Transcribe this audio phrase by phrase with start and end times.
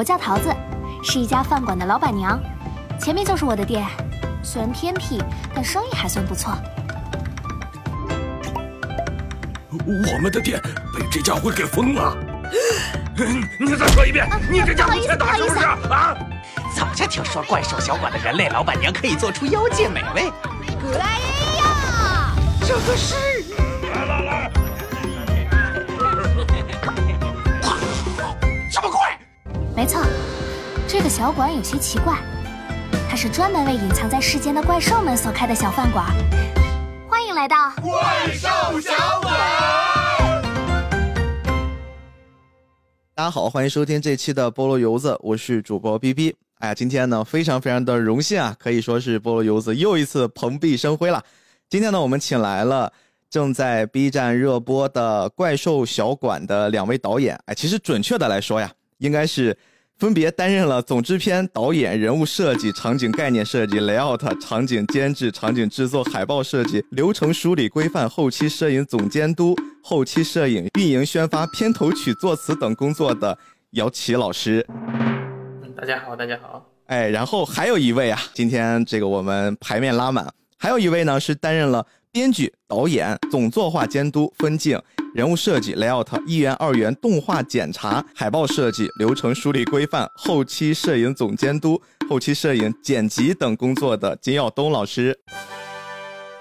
[0.00, 0.50] 我叫桃子，
[1.02, 2.40] 是一家饭馆的老板娘。
[2.98, 3.86] 前面就是我的店，
[4.42, 5.22] 虽然偏僻，
[5.54, 6.56] 但生意还算不错。
[9.68, 10.58] 我们的店
[10.96, 12.16] 被这家伙给封了。
[13.58, 16.16] 你再说一遍，你这家伙欠打是不是啊？
[16.74, 20.32] 早就听说怪兽小馆的人类老板娘可以做出妖界美味。
[20.98, 21.20] 哎
[21.58, 22.34] 呀，
[22.66, 23.29] 这个是。
[29.80, 29.98] 没错，
[30.86, 32.18] 这个小馆有些奇怪，
[33.08, 36.04] 它是专门为隐藏在世间的怪兽们所开的小饭馆。
[37.08, 38.92] 欢迎来到怪兽小
[39.22, 39.32] 馆。
[43.14, 46.36] 大家好，欢迎收听这期的菠萝油子，我是主播 B B。
[46.58, 51.24] 哎呀，今天呢非常非常的荣幸啊，可以说是菠萝油子又一次蓬荜生辉了。
[51.70, 52.92] 今天呢，我们请来了
[53.30, 57.40] 正在 B 站热播的《怪兽小馆》的两位导演。
[57.46, 59.56] 哎，其实准确的来说呀，应该是
[60.00, 73.36] 分别担任了总制片、导演、人物设计、场景概念设计、layout、场景监制、场景制作、海报设计、流程梳理规范、后期摄影总监督、后期摄影、运营宣发、片头曲作词等工作的
[73.72, 74.66] 姚琦老师。
[75.76, 76.66] 大家好，大家好。
[76.86, 84.76] 哎，然后还有一位啊，今天这个我们牌面拉满，还有一位呢是担任了编剧、导演、总作画监督、分镜、
[85.14, 95.16] 人物设计、layout、一元、二元动画检查、海报设计、流程梳理规范、后期摄影总监督、后期摄影剪辑等工作的金耀东老师。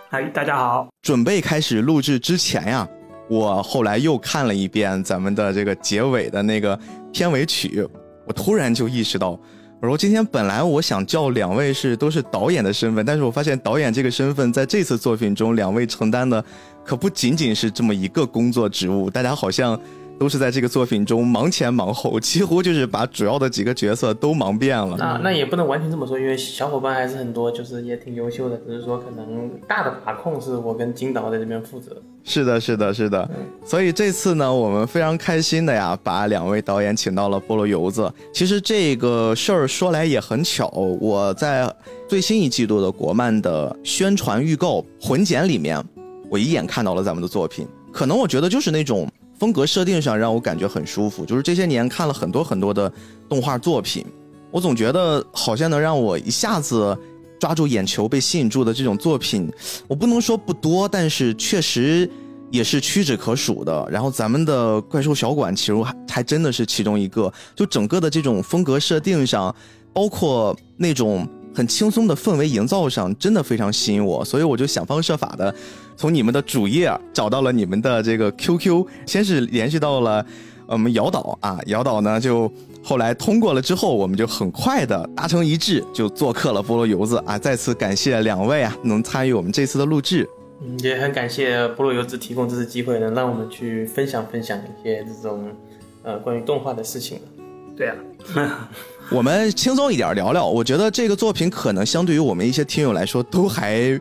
[0.09, 0.89] 嗨，大家好。
[1.03, 2.89] 准备开始录制之前呀，
[3.29, 6.75] 我后来又看了一遍咱们的这个结尾的那个
[7.13, 7.87] 片尾曲，
[8.25, 9.39] 我突然就意识到，
[9.81, 16.43] 我说今天本来我想叫两位是都是导演的身份，但是我发现导演这个身份在这次作品中，两位承担的
[16.83, 19.79] 可不仅仅是这么一个工作职务，大家好像
[20.19, 24.97] 都是在这个作品中忙前忙后，几乎就是把主要的几个角色都忙遍了。
[24.97, 31.95] 那那也不能完全这么说，因为小伙伴还是很多，就是也挺优秀的，只是说可能大的把控是我跟金导在这边负责。
[32.29, 33.27] 是的，是的，是的。
[33.65, 38.13] 所以这次呢，我们非常开心的呀，把两位导演请到了菠萝油子。
[38.31, 40.67] 其实这个事儿说来也很巧，
[41.01, 41.67] 我在
[42.07, 45.83] 最新一季度的国漫的宣传预告混剪里面，
[46.29, 47.67] 我一眼看到了咱们的作品。
[47.91, 51.25] 可能我觉得就是那种风格设定上让我感觉很舒服。
[51.25, 52.93] 就是这些年看了很多很多的
[53.27, 54.05] 动画作品，
[54.51, 56.95] 我总觉得好像能让我一下子。
[57.39, 59.49] 抓住眼球被吸引住的这种作品，
[59.87, 62.09] 我不能说不多，但是确实
[62.51, 63.87] 也是屈指可数的。
[63.89, 69.55] 然后咱们的怪兽小馆其实还还真的是其中一个，就整个的这种风格设定上，
[69.93, 74.23] 包括那种很轻松的氛围营造上，真的非常吸引我。
[74.25, 75.53] 所以我就想方设法的
[75.95, 80.25] 从你们的主页找到了你们的这个 QQ，先是联系到了
[80.69, 82.51] 我们姚导啊，姚导呢就。
[82.81, 87.37] 后来通过了之后，我们就很快的达成一致，就做客了菠萝油子啊！
[87.37, 90.27] 再次感谢两位啊，能参与我们这次的录制。
[90.61, 95.49] 嗯，也很感谢菠萝油子提供这次机会，能让我们去分享分享一些这种
[96.03, 97.19] 呃关于动画的事情。
[97.75, 97.95] 对啊，
[99.11, 100.47] 我们轻松一点聊聊。
[100.47, 103.99] 我觉得这个作品可能相对于我们一些听友来说都还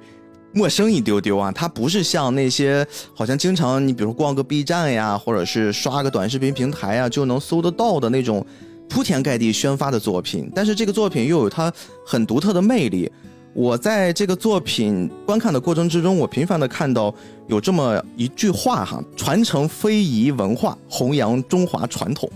[0.52, 1.52] 陌生一丢丢啊。
[1.52, 8.44] 它不是像那些好像经常你比如逛个 B 站呀，或者是刷个短视频平台呀就能搜得到的那种。
[8.90, 11.70] 铺天盖地宣发的作品，但是这个作品又有它
[12.06, 13.12] 很独特的魅力。
[13.52, 17.14] 我在这个作品观看的过程之中，我频繁的看到
[17.48, 22.26] 有这么一句话哈：传承非遗文化，弘扬中华传统。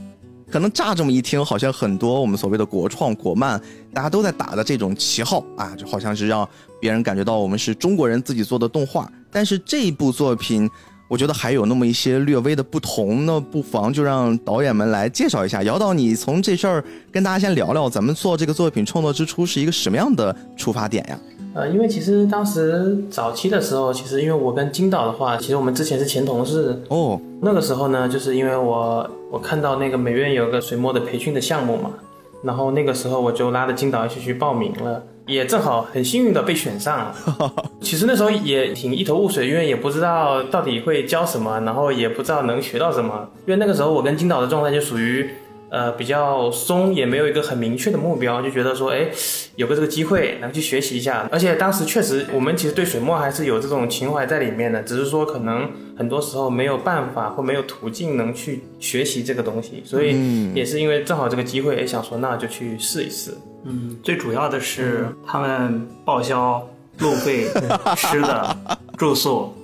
[0.52, 3.58] 可能乍这么一听，好像很多我们所谓的国创国漫，
[3.94, 6.46] 大家都在打的这种旗号啊，就好像是让
[6.78, 9.10] 别人感觉到我们是中国人自己做的动画。
[9.30, 10.70] 但是这一部作品。
[11.08, 15.62] 我觉得还有那么一些略微的不同，那不妨就让导演们来介绍一下。
[15.62, 21.20] 姚导，你从这事儿跟大家先聊聊，咱们做这个作品创作之初是一个什么样的出发点呀？
[21.54, 27.20] 呃，因为其实当时早期的时候，其实因为我跟金导的话，其实我们之前是前同事哦。
[27.42, 31.90] 那个时候呢，就是因为我我看到那个美院有个水墨的培训的项目嘛，
[32.42, 35.02] 然后那个时候我就拉着金导一起去报名了。
[35.24, 37.14] 也正好很幸运的被选上了。
[37.80, 43.28] 其实那时候也挺一头雾水，因为也不知道到底会教什么，然后也不知道能学到什么。
[43.46, 45.28] 因为那个时候我跟金导的状态就属于。
[45.72, 49.08] 呃，比较松，也没有一个很明确的目标，就觉得说，哎，
[49.56, 51.26] 有个这个机会能去学习一下。
[51.32, 63.32] 而且当时确实，我们其实对水墨还是有这种情怀在里面的，只是说可能很多时候没有办法或没有途径能去学习这个东西，所以也是因为正好这个机会，也想说那就去试一试。
[63.64, 67.46] 嗯，最主要的是他们报销路费、
[67.96, 68.54] 吃的、
[68.98, 69.54] 住宿。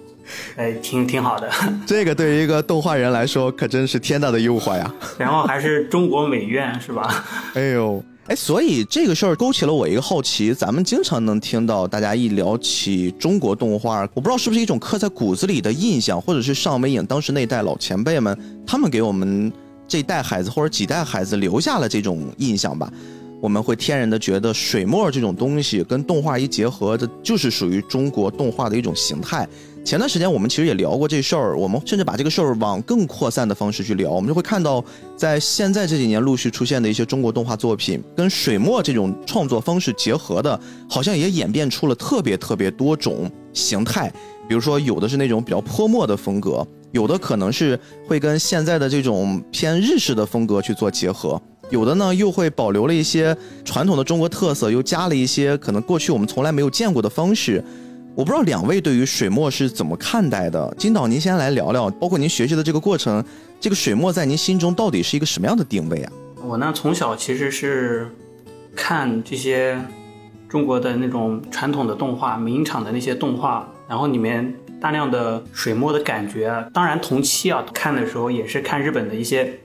[0.56, 1.50] 哎，挺挺好的。
[1.86, 4.94] 这个对于一个动画人来说，可真是天大的诱惑呀。
[5.18, 7.24] 然后还是中国美院是吧？
[7.54, 10.52] 哎呦，哎，所以这个事儿勾起了我一个好奇。
[10.52, 19.52] 咱们经常能听到大家一聊起中国动画，我不知道是不是一种刻在骨子里的印象，或者是上美影当时那代老前辈们，他们给我们
[19.86, 22.92] 这代孩子或者几代孩子留下了这种印象吧。
[23.40, 29.48] 我们会天然的觉得水墨这种东西跟动画一结合，这就是属于中国动画的一种形态。
[29.84, 34.84] 前段时间我们其实也聊过这事儿，我们甚至把这个事儿往更扩散的方式去聊，我们就会看到，
[35.16, 40.60] 在现在这几年陆续出现的一些中国动画作品，跟水墨这种创作方式结合的，
[40.90, 44.12] 好像也演变出了特别特别多种形态。
[44.48, 51.40] 比如说，有的是那种比较泼墨的风格，有的可能是会跟现在的这种偏日式的风格去做结合。
[51.70, 57.62] 有的呢，又会保留了一些传统的中国特色，又加了一些可能过去我们从来没有见过的方式。
[58.14, 60.74] 我不知道两位对于水墨是怎么看待的？
[60.78, 63.22] 金导，您先来聊聊，包括您学习的这个过程，
[63.60, 66.12] 这个水墨在您心中到底是一个什么样的定位啊？
[66.42, 68.08] 我呢，从小其实是
[68.74, 69.78] 看这些
[70.48, 76.68] 中国的那种传统的动画，名厂的那些动画，然后里面大量的水墨的感觉。
[76.72, 79.60] 当然，同期啊看的时候也是看日本的一些。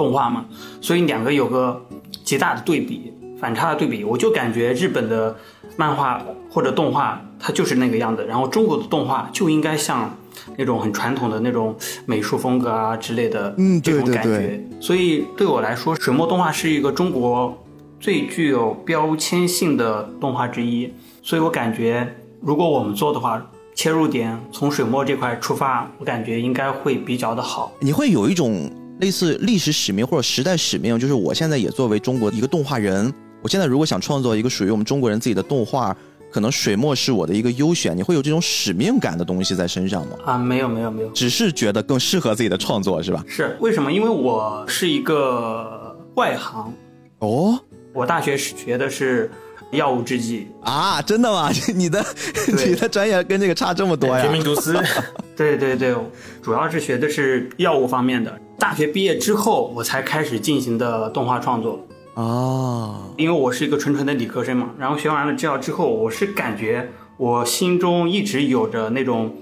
[0.00, 0.46] 动画嘛，
[0.80, 1.78] 所以两个有个
[2.24, 5.36] 极大的对比，反差的对比，我就感觉日本的
[5.76, 10.10] 漫画或者动画它就是那个样子，然后中国的动画就应该像
[10.56, 11.76] 那种很传统的那种
[12.06, 14.58] 美术风格啊之类的，嗯，这种感觉。
[14.80, 17.62] 所以对我来说，水墨动画是一个中国
[18.00, 20.90] 最具有标签性的动画之一。
[21.22, 22.10] 所以我感觉，
[22.40, 27.70] 如果我们做的话，切入点从水墨这块出发，我感觉应该会比较的好。
[27.80, 28.70] 你会有一种。
[29.00, 33.12] 类似历史使命或者时代使命，就是我现在也作为中国一个动画人，
[33.42, 35.96] 我现在如果想创作一个属于我们中国人自己的动画，
[36.30, 37.96] 可能水墨是我的一个优选。
[37.96, 40.16] 你会有这种使命感的东西在身上吗？
[40.24, 43.24] 啊，没有没有没有，只是觉得更适合自己的创作是吧？
[43.26, 43.90] 是为什么？
[43.90, 46.72] 因为我是一个外行
[47.20, 47.58] 哦，
[47.94, 49.30] 我大学学的是
[49.72, 51.50] 药物制剂啊，真的吗？
[51.74, 52.04] 你的
[52.48, 54.22] 你的专业跟这个差这么多呀？
[54.22, 54.78] 绝命毒师，
[55.34, 55.96] 对对对，
[56.42, 58.38] 主要是学的是药物方面的。
[58.60, 64.68] 大学毕业之后，我才开始进行的动画创作哦，因为我是一个纯纯的理科生嘛。
[64.78, 69.34] 然后学完了制药之后，我是感觉我心中一直有着那种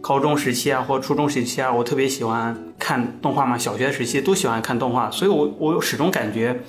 [0.00, 3.58] 高中时期啊，或初中时期啊，我特别喜欢看动画嘛。
[3.58, 6.62] 小学时期都喜欢看动画，所以我我始终感觉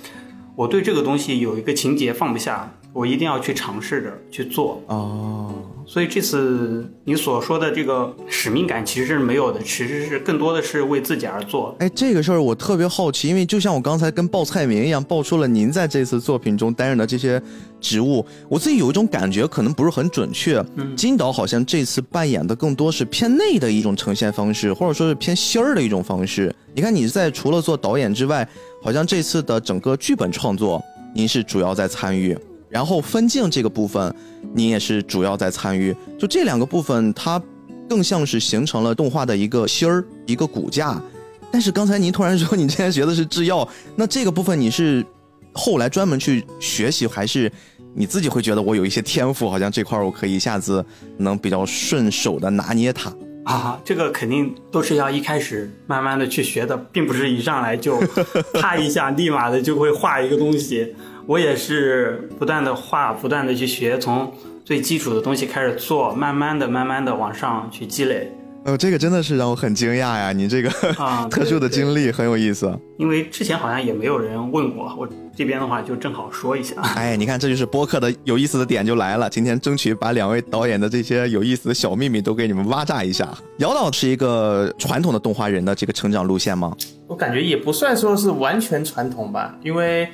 [0.57, 5.53] 我对这个东西有一个情节放不下，我一定要去尝试着去做哦。
[5.85, 11.75] 所以这次你所说的这个使命感其实是没有的，其实是更多的是为自己而做。
[11.77, 17.39] 哎，这个事儿我特别好奇，因为就像我刚才跟报菜名一样，报出了您在这次作品中担任的这些
[17.79, 20.65] 职务，我自己有一种感觉，可能不是很准确。
[20.95, 26.53] 金导好像这次扮演的更多是偏内的一种呈现方式，或者说是偏心儿的一种方式。
[26.73, 28.47] 你看你在除了做导演之外，
[28.81, 30.83] 好像这次的整个剧本创作，
[31.13, 32.35] 您是主要在参与。
[32.69, 34.13] 然后分镜这个部分，
[34.53, 35.95] 你也是主要在参与。
[36.17, 37.41] 就这两个部分，它
[37.89, 41.01] 更像是形成了动画的一个芯儿、一个骨架。
[41.49, 45.05] 但是刚才您突然说你之前学的是制药，那这个部分你是
[45.53, 47.49] 后来专门去学习，还是
[47.95, 50.85] 你自己会觉得我有一些天赋，好像这块我可以一下子
[51.17, 53.13] 能比较顺手的拿捏它？
[53.45, 57.97] 啊，这个肯定都是要一开始慢慢的去学的，并不是一上来就
[58.53, 60.93] 啪一下立马的就会画一个东西。
[61.27, 64.31] 我也是不断的画，不断的去学，从
[64.63, 68.31] 最基础的东西开始做，慢慢的、慢慢的往上去积累。
[68.63, 70.31] 呃，这个真的是让我很惊讶呀！
[70.31, 72.73] 你这个啊 特殊的经历很有意思。
[72.97, 76.75] 因为之前好像也没有人问过我，这边的话就正好说一下。
[76.95, 79.29] 哎，你看，这就是播客的有意思的点就来了。
[79.29, 83.27] 今天争取把两位导演的这些有意思的小秘密都给你们挖炸一下。
[83.57, 86.73] 姚导是一个传统的动画人的这个成长路线吗？
[87.07, 90.07] 我感觉也不算说是完全传统吧，因为。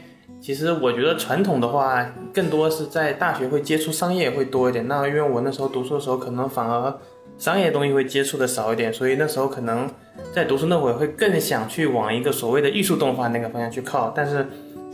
[0.44, 4.86] 其实我觉得传统的话，更多是在大学会接触商业会多一点。
[4.90, 6.94] 那因为我那时候读书的时候，可能反而
[7.38, 9.90] 商业东西会接触的少一点，所以那时候可能
[10.34, 14.12] 在读书那会会更想去往一个所谓的艺术动画那个方向去靠。
[14.14, 14.46] 但是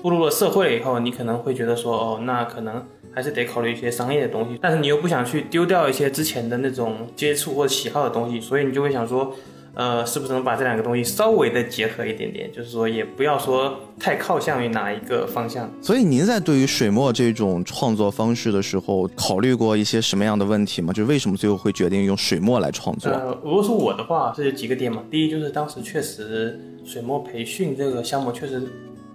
[0.04, 4.60] 步入了社会以后，你可能会觉得说，哦，那可能还是得考虑一些商业的东西。
[4.62, 9.34] 但是你又不想去丢掉一些之前的那种接触或者喜好的东西，所以你就会想说。
[9.74, 12.52] 呃，是不是能把这两个东西稍微的结合一点点？
[12.52, 15.70] 就是说，也不要说太靠向于哪一个方向。
[15.82, 20.92] 所以，您在对于水墨这种创作方式的时候，考虑过一些什么样的问题吗？
[20.92, 23.10] 就是为什么最后会决定用水墨来创作？
[23.12, 25.04] 呃，如果说我的话，这有几个点嘛。
[25.10, 28.62] 第一，就是当时确实水墨培训这个项目确实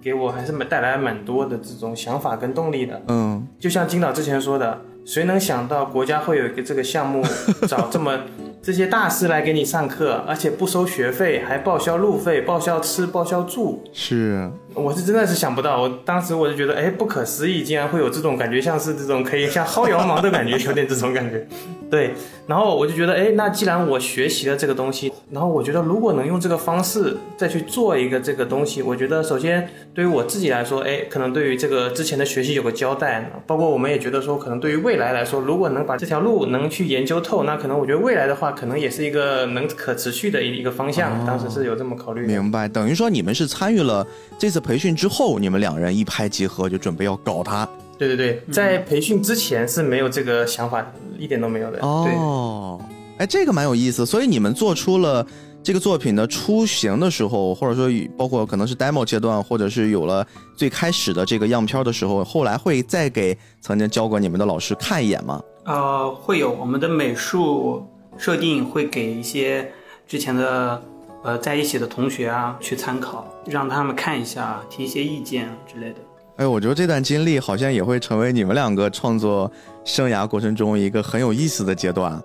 [0.02, 3.02] 给我还是蛮带来蛮多的这种想法跟动力的。
[3.08, 7.22] 嗯，就像金导之前说的，谁能想到国家会有一个这个项目，
[7.68, 8.18] 找这么。
[8.64, 13.84] 这些大师来给你上课，而且不收学费，还报销路费、报销吃、报销住。
[13.92, 21.46] 是，我是真的是想不到，我当时我就觉得，哎，不可思议，竟然会有这种感觉，像是这种可以像薅羊毛的感觉，有点这种感觉。
[21.90, 22.12] 对，
[22.48, 41.24] 然后我就觉得，哎，那既然我学习了这个东西，然后我觉得如果能用这个方式再去做一个这个东西，我觉得首先对于我自己来说，哎，可能对于这个之前的学习有个交代，包括我们也觉得说，可能对于未来来说，如果能把这条路能去研究透，那可能我觉得未来的话，可能也是一个能可持续的一个方向。
[41.24, 42.26] 当时是有这么考虑。
[42.26, 44.04] 明白，等于说你们是参与了
[44.36, 47.68] 这次培训之后，你们两人一拍即合，就准备要搞他。
[47.98, 50.84] 对对对，在培训之前是没有这个想法，
[51.18, 51.78] 一点都没有的。
[51.80, 52.80] 哦，
[53.18, 54.06] 哎，这个蛮有意思。
[54.06, 55.24] 所以你们做出了
[55.62, 65.40] 这个作品的雏形的时候，或者说包括可能是 demo 阶段，或者是有了最开始的这个样片的时候，后来会再给曾经教过你们的老师看一眼吗？
[65.66, 66.50] 呃，会有。
[66.50, 67.86] 我们的美术
[68.18, 69.70] 设定会给一些
[70.08, 70.82] 之前的
[71.24, 75.96] 呃在一起的同学啊去参考，让他们看一下，提一些意见之类的。
[76.36, 79.50] 哎，我觉得这段经历好像也会成为你们两个创作
[79.84, 82.22] 生涯过程中一个很有意思的阶段。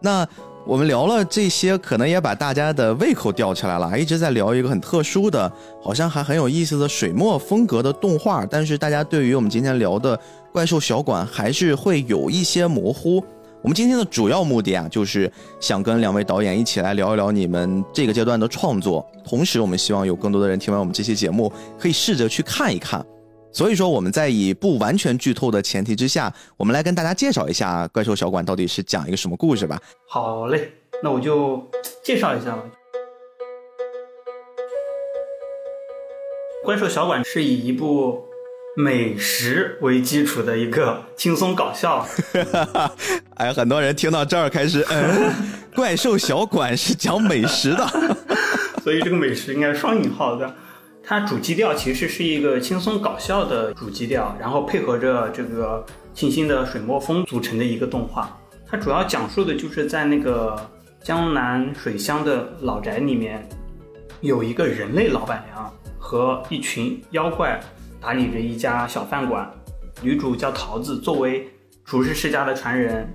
[0.00, 0.26] 那
[0.66, 5.50] 我们聊了这些，可能也把大家的胃口吊起来了，一直在聊一个很特殊的，
[5.82, 8.44] 好像还很有意思的水墨风格的动画。
[8.44, 10.18] 但是大家对于我们今天聊的
[10.52, 13.24] 怪兽小馆还是会有一些模糊。
[13.62, 19.06] 我们今天的主要目的啊，就是想跟两位导演一起来聊一聊你们这个阶段的创作。
[19.24, 23.04] 同时，我们希望有更多的人听完我们这期节目，可以试着去看一看。
[23.52, 29.80] 所以说，我们在以不完全剧透的前提之下，我们来跟大家介绍一下《怪兽小馆》到底是讲一个什么故事吧。
[30.08, 31.62] 好嘞，那我就
[32.02, 32.64] 介绍一下吧。
[36.64, 38.24] 《怪兽小馆》是以一部
[38.74, 42.06] 美食为基础的一个轻松搞笑。
[43.36, 45.30] 哎，很多人听到这儿开始，嗯，
[45.76, 47.86] 《怪兽小馆》是讲美食的，
[48.82, 50.54] 所以这个美食应该双引号的。
[51.04, 58.38] 它主基调其实是一个轻松搞笑的主基调，然后配合着这个清新的水墨风组成的一个动画。
[58.66, 60.56] 它主要讲述的就是在那个
[61.02, 63.46] 江南水乡的老宅里面，
[64.22, 67.60] 有一个人类老板娘和一群妖怪
[68.02, 69.48] 打理着一家小饭馆。
[70.02, 71.48] 女主叫桃子，作为
[71.84, 73.08] 厨师世家的传人，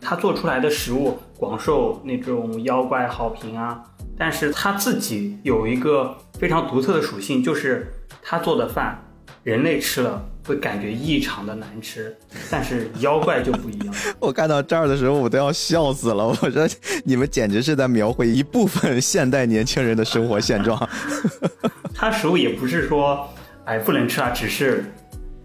[0.00, 3.80] 她做出来的食物广受那种妖怪好评啊。
[4.18, 7.86] 但是她自己有一个非常独特的属性，就是
[8.20, 9.00] 她做的饭，
[9.44, 12.16] 人类吃了会感觉异常的难吃，
[12.50, 13.94] 但是妖怪就不一样。
[14.18, 16.26] 我看到这儿的时候，我都要笑死了。
[16.26, 16.68] 我说
[17.04, 20.88] 你们简直是在描绘一部分现代年轻人的生活现状。
[21.94, 23.28] 他食物也不是说
[23.64, 24.84] 哎不能吃啊，只是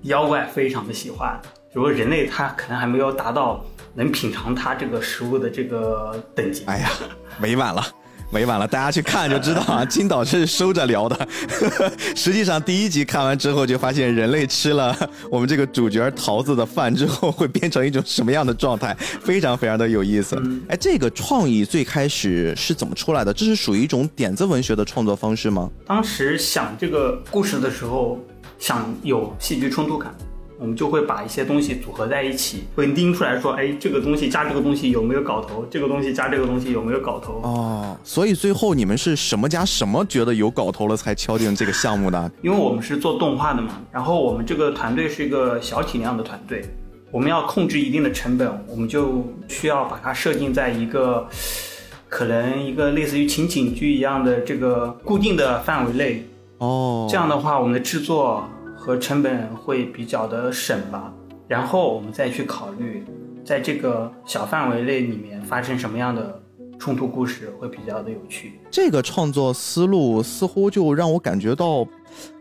[0.04, 1.40] 妖怪非常的喜欢。
[1.72, 6.64] 如果人类他可能还没有达到能品尝它这个食物的这个等级。
[6.66, 6.90] 哎呀，
[7.42, 7.84] 委婉了。
[8.32, 9.86] 委婉了，大家去看就知道啊。
[9.86, 11.28] 金导是收着聊的，
[12.16, 14.96] 实际上第一集看完之后就发现，人类吃了
[15.32, 20.42] 我们这个主角桃子的饭之后，会变成一种什么样的状态，非常非常的有意思。
[20.68, 23.34] 哎，这个创意最开始是怎么出来的？
[23.34, 25.70] 这是属于一种点子文学的创作方式吗？
[25.86, 28.20] 当时想这个故事的时候，
[28.60, 30.14] 想有戏剧冲突感。
[30.60, 35.64] 我们就会把一些东西组合在一起，会拎出来说，哎，这个东西加这个东西有没有搞头？
[35.70, 37.42] 这个东西加这个东西有没有搞头？
[37.44, 42.32] 哦，所以最后你们是什么加什么觉得有搞头了才敲定这个项目的？
[42.42, 46.66] 因为我们是做动画的嘛，然后我们这个团队是一个小体量的团队，
[47.12, 51.28] 我们要控制一定的成本，我们就需要把它设定在一个
[52.10, 56.28] 可能一个类似于情景剧一样的这个固定的范围内。
[56.58, 58.44] 哦，这样的话，我们的制作。
[58.88, 61.13] 和成本会比较的省吧，
[61.46, 63.03] 然后我们再去考虑，
[63.44, 66.41] 在这个小范围内里面发生什么样的
[66.79, 68.53] 冲突故事会比较的有趣。
[68.72, 71.86] 这个创作思路似乎就让我感觉到，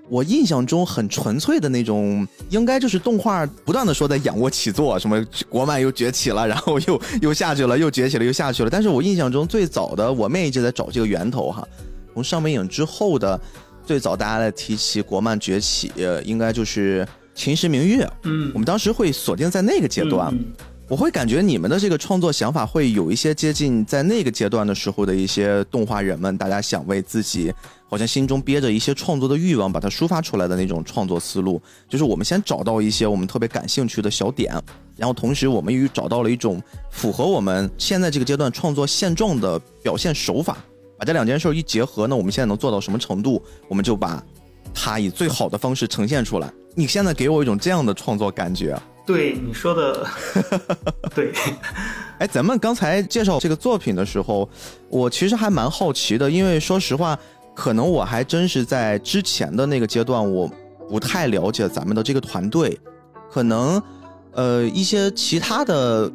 [0.08, 8.70] 我印象中很纯粹的那种，应该就是动画不断的说在仰卧起坐，什么国漫又崛起了，然后又又下去了，又崛起了，又下去了。
[8.70, 11.66] 但是我印象中最早的，我妹一直在找这个源头哈，
[12.14, 13.40] 从上美影之后的。
[13.86, 15.92] 最早大家在提起国漫崛起，
[16.24, 17.04] 应该就是
[17.36, 18.04] 《秦时明月》。
[18.24, 20.36] 嗯，我们当时会锁定在那个阶段。
[20.88, 27.52] 我会感觉你们的这个创作想法会有一些接近在那个阶段的时候的一些动画人们，大家想为自己
[27.88, 31.60] 好像心中憋着一些创作的欲望，把它抒发出来的那种创作思路。
[31.88, 34.52] 就是我们先找到一些我们特别感兴趣的小点，
[34.96, 40.56] 然后同时我们又找到了一种符合我们现在这个阶段创作现状的表现手法。
[40.98, 43.42] 把这两件事一结合，那我们现在能做到什么程度？
[43.68, 44.22] 我们就把
[44.74, 46.52] 它以最好的方式呈现出来。
[46.74, 50.06] 你现在给我一种这样的创作感觉，对你说的，
[51.14, 51.32] 对，
[52.18, 54.48] 哎，咱们刚才介绍这个作品的时候，
[54.90, 57.18] 我其实还蛮好奇的，因为说实话，
[57.54, 60.50] 可能我还真是在之前的那个阶段，我
[60.88, 62.78] 不太了解咱们的这个团队，
[63.30, 63.82] 可能
[64.32, 66.12] 呃一些其他的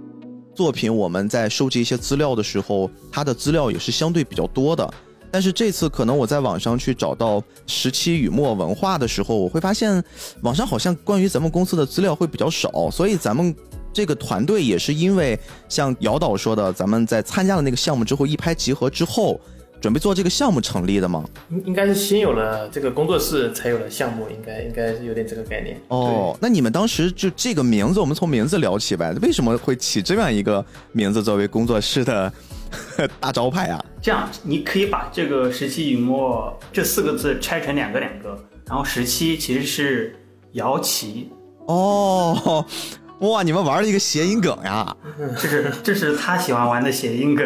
[0.61, 4.87] 作品，我们在收集一些资料的时候，它的资料也是相对比较多的。
[5.31, 10.03] 但是这次可能我在网上去找到十七雨墨文化的时候，我会发现
[10.43, 13.55] 网上好像关于咱们公司的资料会比较少，所以咱们
[13.91, 19.41] 这个团队也是因为像姚导说的，咱们在参加了那个项目之后一拍即合之后，
[19.81, 21.25] 准备做这个项目成立的吗？
[21.49, 25.77] 应应该是先有了这个工作室，才有了项目，应该应该是有点这个概念。
[25.87, 32.31] 哦，那你们当时就这个名字，我们从名字聊起呗，为什么会起这样一个名字作为工作室的？
[33.19, 33.83] 大招牌啊！
[34.01, 38.29] 这样你可以把这个“十七雨墨”这四个字拆成两个两个，
[38.65, 40.15] 然后“十七”其实是
[40.53, 41.29] 摇旗
[41.65, 42.65] 哦，
[43.19, 43.43] 哇！
[43.43, 44.95] 你们玩了一个谐音梗呀！
[45.37, 47.45] 这是这是他喜欢玩的谐音梗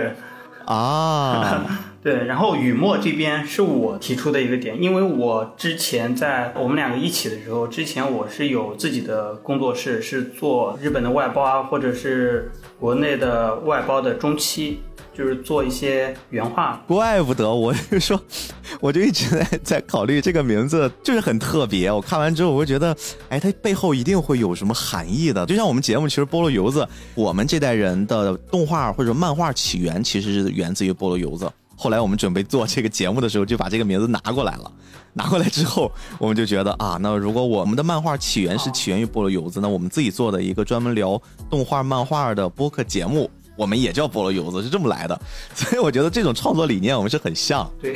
[0.66, 1.66] 啊。
[2.06, 14.82] 对，然后雨墨这边是我提出的一个点，因为我之前在我们两个一起的时候，之前我是有自己的工作室，是做日本的外包啊，或者是国内的外包的中期。
[15.16, 18.22] 就是做一些原画，怪不得我就说，
[18.82, 21.90] 我就一直在在考虑这个名字，就是很特别。
[21.90, 22.94] 我看完之后，我就觉得，
[23.30, 25.46] 哎，它背后一定会有什么含义的。
[25.46, 31.50] 就像我们节目，其实菠萝油子，我们这代人的动画或者漫画起源，其实是源自于菠萝油子。
[31.76, 34.72] 后来我们准备做这个节目的时候，就把这个名字拿过来了。
[35.14, 43.30] 拿过来之后，我们就觉得啊，那如果我们的漫画起源是起源于菠萝油子，那我们自己做的一个专门聊动画漫画的播客节目。
[43.58, 45.18] 我们也叫菠萝油子，是这么来的，
[45.54, 47.66] 所以我觉得这种创作理念我们是很像。
[47.82, 47.96] 对，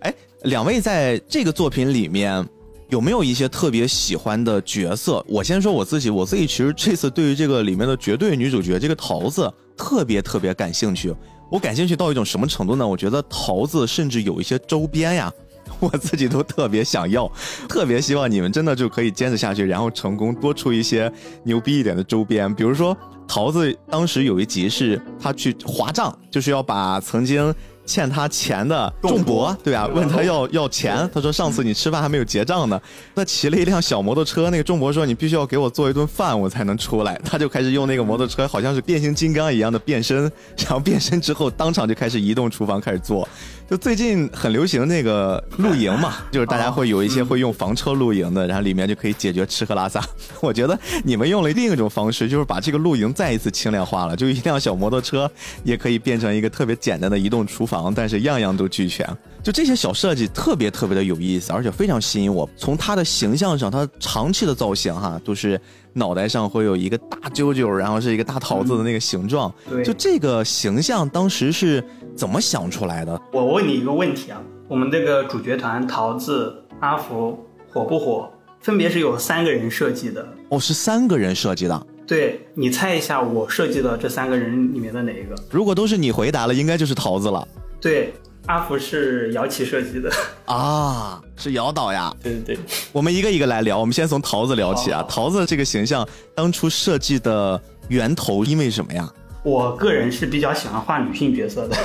[0.00, 2.44] 哎，两位在这个作品里面
[2.88, 5.24] 有没有一些特别喜欢的角色？
[5.28, 11.14] 我先说我自己，我自己其实这次对于这个里面的绝对女主角这个桃子特别特别感兴趣。
[11.50, 12.86] 我感兴趣到一种什么程度呢？
[12.86, 15.32] 我觉得桃子甚至有一些周边呀，
[15.78, 17.30] 我自己都特别想要，
[17.68, 21.12] 特别希望你们真的就可以坚持下去，然后成功多出一些
[21.44, 22.96] 牛逼一点的周边，比如说。
[23.26, 27.52] 桃子当时有一集是他去划账，就是要把曾经
[27.86, 29.86] 欠他钱的仲博，对吧？
[29.86, 32.80] 问他要要钱，他说上次你吃饭还没有结账呢。
[33.14, 37.20] 那骑了一辆小摩托车，那个仲博说你必须要给我做一顿饭，我才能出来。
[37.24, 40.22] 他就开始用那个摩托车，好像是变形金刚一样的变身，
[40.58, 43.28] 然后变身之后当场就开始移动厨房开始做。
[43.68, 50.04] 就最近很流行那个露营嘛， 就是大家会有一些会用房车露营的，然后里面就可以解决吃喝拉撒。
[50.40, 55.30] 我觉得你们用了另一种方式，就是把这个露营再一次轻量化了，就一辆小摩托车
[55.62, 59.08] 也可以变成一个特别简单的移动厨房，但是样样都俱全。
[59.42, 62.48] 就这些小设计特别特别的有意思，而且非常吸引我。
[62.56, 65.58] 从它的形象上，它长期的造型哈，都是
[65.94, 69.52] 脑袋上会有一个大揪揪，然后是一个大桃子的那个形状。
[69.68, 71.82] 对，就这个形象当时是。
[72.16, 73.20] 怎么想出来的？
[73.32, 77.38] 我问你一个问题啊，我们这个主角团桃子、阿福
[77.72, 78.30] 火不火？
[78.60, 80.26] 分别是有三个人设计的。
[80.48, 81.86] 哦，是三个人设计的。
[82.06, 85.34] 对你猜一下，我设计的这三个人里面的哪一个？
[85.50, 87.46] 如果都是你回答了，应该就是桃子了。
[87.80, 88.14] 对，
[88.46, 90.10] 阿福是姚琪设计的。
[90.46, 92.14] 啊，是姚导呀。
[92.22, 92.58] 对对对，
[92.92, 93.78] 我们一个一个来聊。
[93.78, 95.04] 我们先从桃子聊起啊。
[95.08, 99.10] 桃子这个形象当初设计的源头因为什么呀？
[99.44, 101.76] 我个人是比较喜欢画女性角色的。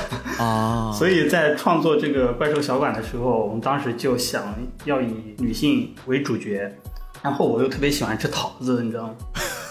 [0.42, 4.54] 啊， 所以在创作这个怪兽小馆的时候，我们当时就想
[4.86, 5.06] 要以
[5.38, 6.74] 女性为主角，
[7.22, 9.14] 然后我又特别喜欢吃桃子，你知道吗？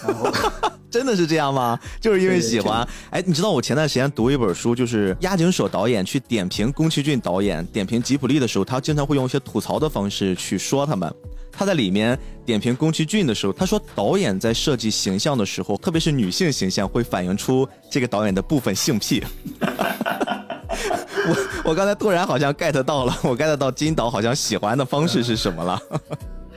[0.06, 0.30] 然后
[0.90, 1.78] 真的是这样吗？
[2.00, 2.86] 就是因为喜欢？
[3.10, 11.12] 哎，你知道我前段时间读一本书，就是押井守导演去点评宫崎骏导演、点评吉卜力的时候，他经常会用一些吐槽的方式去说他们。
[11.52, 19.22] 他在里面点评宫崎骏的时候，他说导演在设计形象的时候，特别是女性形象，会反映出这个导演的部分性癖。
[19.62, 21.36] 我
[21.70, 25.78] 我刚才突然好像 get 到了，我 get 到金导好像喜欢的方式是什么了？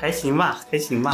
[0.03, 1.13] 还行吧，还行吧。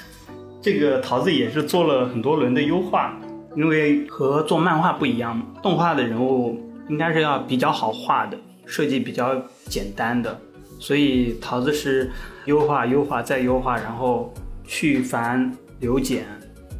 [0.62, 3.14] 这个桃子也是做了很多轮的优化，
[3.54, 10.40] 因为和做漫画不一样嘛，动画的人物应该是要比较好画的，设计比较简单的。
[10.80, 12.10] 所以桃子是
[12.46, 14.32] 优化、优化再优化，然后
[14.64, 16.24] 去繁留简，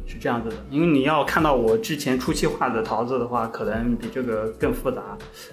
[0.07, 0.55] 是这样子的。
[0.71, 5.03] 因为你要看到我之前初期画的桃子的话，可能比这个更复杂，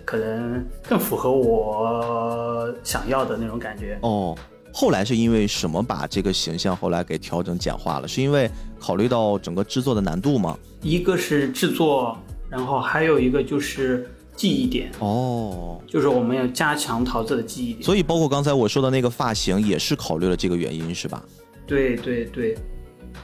[0.07, 3.99] 可能更符合我想要的那种感觉。
[4.01, 4.35] 哦，
[4.73, 8.09] 后来是因为什么把这个形象后来给调整简化了？
[8.09, 10.59] 是因为考虑到整个制作的难度吗？
[10.83, 14.09] 一个是制作，然后还有一个就是。
[14.37, 21.23] 记忆点哦，就是我们要加强桃子的记忆点，所以包括刚才我说的那个发型也是考虑了这个原因，是吧？
[21.67, 22.57] 对对对，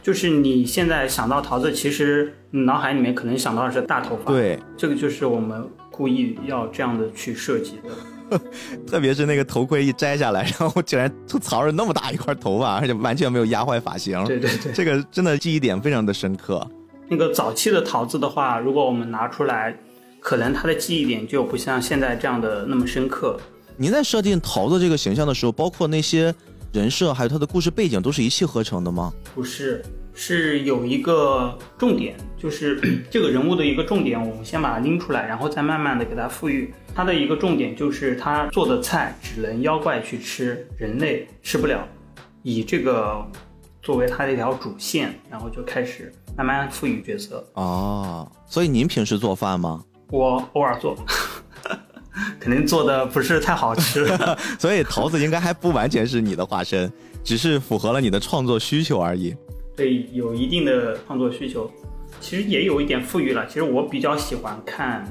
[0.02, 7.88] 就是你现在想到桃子，其实你脑海里面可能想到的是大头发。，对，这个就是我们故意要这样的去设计的。
[8.86, 14.22] 特别是那个头盔一摘下来，然后竟然吐槽着那么大一块头发，而且完全没有压坏发型。
[14.24, 16.66] 对对对，这个真的记忆点非常的深刻。
[17.08, 19.76] 那个早期的桃子的话，如果我们拿出来，
[20.20, 23.38] 可能它的记忆点就不像现在这样的那么深刻。
[23.76, 26.34] 您在设定桃子这个形象的时候，包括那些
[26.72, 29.12] 人设，还有他的故事背景，都是一气呵成的吗？
[29.34, 36.72] 不是，是有一个重点，就是这个人物的一个重点，我们先把它拎出来，然后再慢慢的给它赋予。
[36.94, 41.86] 它的一个重点就是他做的菜只能妖怪去吃，人类吃不了，
[42.42, 43.22] 以这个
[43.82, 47.46] 作为他的一条主线，然后就开始慢慢赋予角色。
[47.54, 49.84] 哦，所以您平时做饭吗？
[50.10, 50.96] 我偶尔做，
[52.40, 54.06] 肯定做的不是太好吃。
[54.58, 56.90] 所以桃子应该还不完全是你的化身，
[57.22, 59.34] 只是符合了你的创作需求而已。
[59.76, 61.70] 对，有一定的创作需求，
[62.20, 63.46] 其实也有一点富裕了。
[63.46, 65.06] 其实我比较喜欢看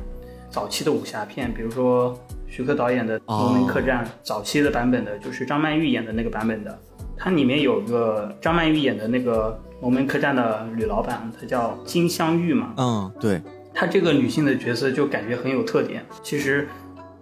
[0.49, 6.79] 早期的武侠片，比如说徐克导演的《龙门客栈》早期的版本的，就是张曼玉演的那个版本的。
[7.17, 12.73] 它里面有个张曼玉演的那个龙门客栈的女老板，她叫金镶玉嘛。
[12.77, 13.41] 嗯，对，
[13.73, 16.67] 她这个女性的角色就感觉很有特点，其实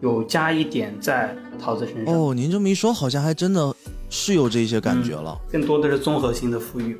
[0.03, 3.73] 有加一点在桃子身上，哦，您这么一说，好像还真的
[4.09, 5.39] 是有这些感觉了。
[5.49, 6.99] 更多的是综合性的富裕。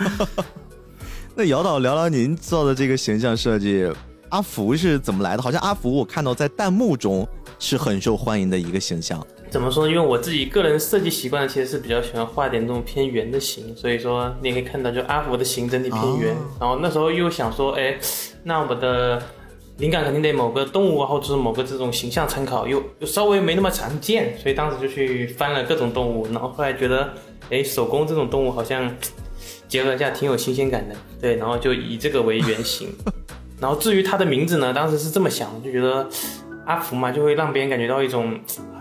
[1.36, 3.86] 那姚导聊聊您做的这个形象设计，
[4.30, 5.42] 阿福是怎么来的？
[5.42, 9.24] 好像阿福我看到在弹幕中是很受欢迎的一个形象。
[9.50, 9.92] 怎么说呢？
[9.92, 16.34] 因为我自己个人设计习惯其实是比较喜欢画点那种偏圆的形，所以说你也可以看到，就阿福的形整体偏圆。
[16.58, 17.98] 然后那时候又想说，哎，
[18.42, 19.22] 那我的
[19.78, 27.14] 灵感肯定得某个动物啊，或者是某个这种形象参考，又又稍微没那么常见，所以当时就去翻了各种动物，然后后来觉得，
[27.50, 28.92] 哎，手工这种动物好像
[29.68, 32.88] 结合一下挺有新鲜感的，对，然后就以这个为原型。
[33.60, 36.08] 然后至于它的名字呢，当时是这么想的，就觉得
[36.66, 38.36] 阿福嘛，就会让别人感觉到一种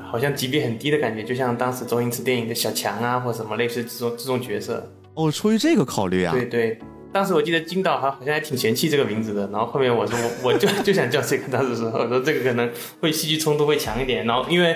[0.09, 4.91] 好像级别很低的感觉，就像当时周星驰电影的小强啊，或者什么类似这种这种角色。
[5.13, 6.31] 哦，出于这个考虑啊。
[6.31, 6.79] 对对，
[7.11, 14.75] 当时我记得金导好好像还挺嫌弃这个名字的，然后后面我说我我就就想叫这个，当时说我说这个可能会戏剧冲突会强一点，然后因为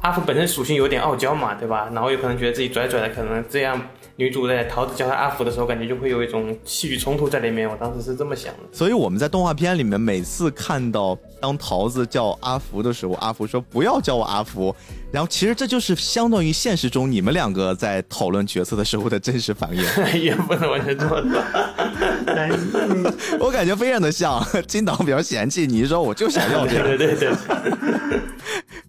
[0.00, 1.88] 阿福本身属性有点傲娇嘛，对吧？
[1.92, 3.80] 然后有可能觉得自己拽拽的，可能这样
[4.16, 7.68] 女主在桃子叫他阿福的时候，感觉就会有一种戏剧冲突在里面。
[7.68, 8.60] 我当时是这么想的。
[8.72, 14.74] 所以我们在动画片里面每次看到当桃子叫阿福的时候，阿福说不要叫我阿福，
[15.10, 19.82] 然后其实这就是相当于现实中你们两个在讨论角色的时候的真实反应。
[20.20, 21.42] 也不能完全这么说。
[23.40, 27.30] 我感觉非常的像， 金导比较嫌弃你，说我就想要这个，对对对，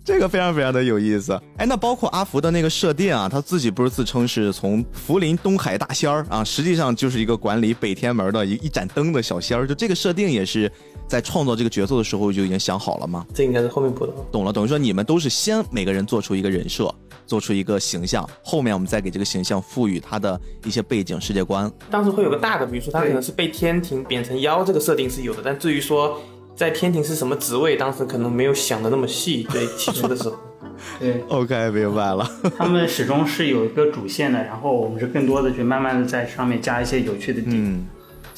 [0.10, 1.40] 这个非常非常的有意思。
[1.58, 10.72] 哎，那包括阿福的那个设定啊，他自己不是自称是从福临东海大仙儿啊，实际上就是一个管理北天门的一一盏灯的小仙儿，就这个设定也是
[11.08, 13.24] 在创造这个角色的时候就已经想好了吗？
[13.36, 14.12] 这应该是后面补的。
[14.32, 16.92] 懂了，等于说你们都是先每个人做出一个人设，
[17.28, 21.72] 做出一个形象，后面我们再给这个形象赋予他的一些背景世界观。
[21.92, 26.20] 当时会有个大的，比如说他可能是被天庭贬成妖，这个设定是有的，但至于说
[26.60, 29.48] 在天庭是什么职位，当时可能没有想的那么细。
[29.50, 30.38] 对，起初的时候，
[31.00, 32.30] 对 OK，明白了。
[32.58, 37.54] 他们始终是有一个主线的，然后我们是更多的去慢慢的在上面加一些有趣的点。
[37.56, 37.88] 嗯，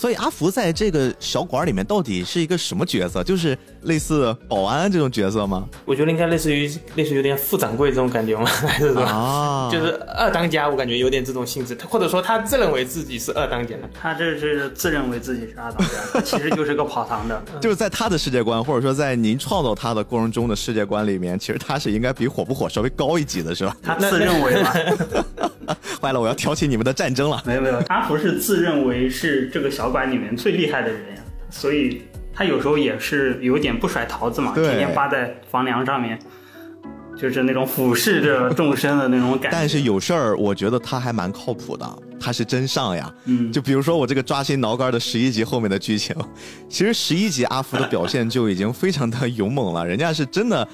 [0.01, 3.23] 所以阿福在这个小馆里面到底是一个什么角色？
[3.23, 5.67] 就是类似保安这种角色吗？
[5.85, 8.45] 我觉得应该类似于类似于有点副掌柜这种感觉吗？
[8.49, 9.01] 还是什么？
[9.03, 13.75] 啊，就是二当家，我感觉有点这种性质，他或者说他自认为自己是二当家。
[13.93, 17.39] 他这是自认为自己是二当家，他其实就是个跑堂的。
[17.61, 23.77] 就是在他的世界观，或者说在您创造他的过程中的世界观里面，其实他是应该比火不火稍微高一级的，是吧？
[23.83, 24.73] 他自认为吧，
[26.01, 27.39] 坏了，我要挑起你们的战争了。
[27.45, 32.01] 没有没有，阿福是自认为是这个小馆里面最厉害的人呀，所以
[32.33, 36.17] 他有时候也是有点不甩桃子嘛，对天天扒在房梁上面，
[37.17, 39.49] 就是那种俯视着众生的那种感觉。
[39.51, 41.85] 但是有事儿，我觉得他还蛮靠谱的，
[42.19, 43.13] 他是真上呀。
[43.25, 46.15] 嗯，就比如说我这个抓心挠肝的十一集后面的剧情，
[46.69, 50.67] 其实十一集阿福的表现就已经非常的勇猛了，人家是真的，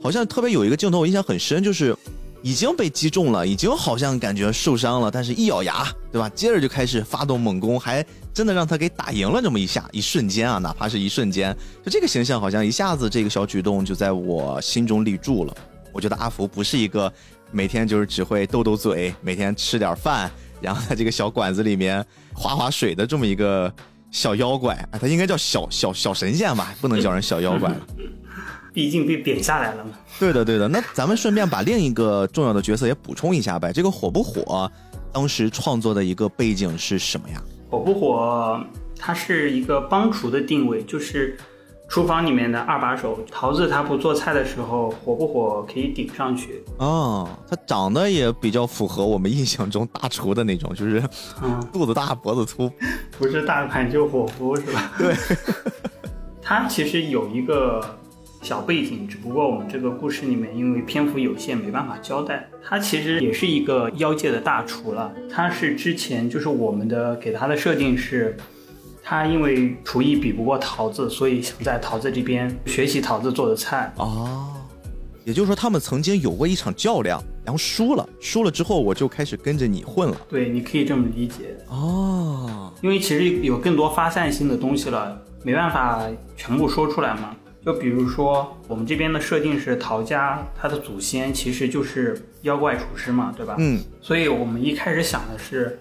[0.00, 1.94] 好像特别有一个镜头我印象很深，就是
[2.42, 6.28] 已经被击中了，已经好像感觉受伤了，但是一咬牙，对吧？
[6.30, 15.54] 接着就开始发动猛攻，还真的让他给打赢了这么一下，一瞬间啊，哪怕是一瞬间，就这个形象好像一下子这个小举动就在我心中立住了。
[15.92, 17.12] 我觉得阿福不是一个
[17.50, 23.72] 每天就是只会斗斗嘴，每天吃点饭，然后在这个小馆子里面划划水的这么一个
[24.10, 27.80] 小妖怪啊，他应该叫小小小神仙吧，不能叫人小妖怪了。
[28.72, 29.90] 毕竟被贬下来了嘛。
[30.18, 30.68] 对的，对的。
[30.68, 33.72] 那咱们顺便把另一个重要的角色也补充一下呗。
[33.72, 34.70] 这个火不火？
[35.12, 37.42] 当时创作的一个背景是什么呀？
[37.68, 38.60] 火不火？
[38.96, 41.36] 它是一个帮厨的定位，就是
[41.88, 43.18] 厨房里面的二把手。
[43.30, 46.62] 桃子他不做菜的时候，火不火可以顶上去。
[46.76, 51.02] 哦，他长得也比较符合我们印象中大厨的那种，就是
[51.42, 52.70] 嗯，肚子大脖子粗。
[53.18, 54.92] 不是大盘就火夫是吧？
[54.96, 55.16] 对，
[56.40, 57.82] 他其实有一个
[58.42, 62.48] 小背景，只不过我们这个故事里面因为篇幅有限，没办法交代。
[62.64, 65.12] 他其实也是一个妖界的大厨了。
[65.30, 68.34] 他是之前就是我们的给他的设定是，
[69.02, 73.92] 他因为厨艺比不过桃子，所以想在桃子这边学习桃子做的菜。
[73.96, 74.48] 哦，
[75.24, 80.16] 也就是说他们曾经有过一场较量，然后输了，输了之后我就开始跟着你混了。
[80.30, 81.56] 对，你可以这么理解。
[81.68, 86.06] 哦，因为其实有更多发散性的东西了，没办法
[86.38, 87.36] 全部说出来嘛。
[87.64, 93.56] 就比如说，我们这边的设定是陶家，他的祖先其实就是妖怪厨师嘛，对吧？
[93.58, 95.78] 嗯，所以我们一开始想的是，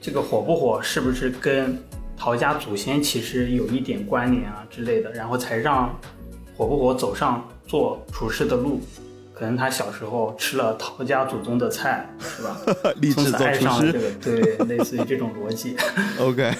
[0.00, 1.78] 这个火不火是不是跟
[2.16, 5.94] 陶家祖先其实有一点关联啊之类的，然后才让
[6.56, 8.80] 火不火走上做厨师的路。
[9.34, 12.60] 可能他小时候吃了陶家祖宗的菜，是吧？
[13.00, 13.54] 立志做从此爱。
[13.54, 15.74] 上了这个，对，类似于这种逻辑。
[16.20, 16.52] OK，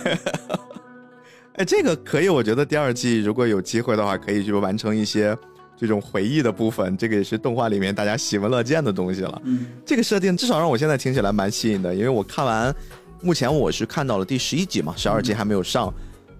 [1.60, 5.36] 哎，这个可以，我觉得第二季如果有机会的话，可以去完成一些
[5.76, 9.42] 这种回忆的部分，这个也是动画里面大家喜闻乐见的东西了。
[9.44, 12.74] 嗯，这个设定至少让我现在听起来蛮吸引的，因为我看完，
[13.20, 15.92] 目前我是看到了第十一集嘛，十二集还没有上，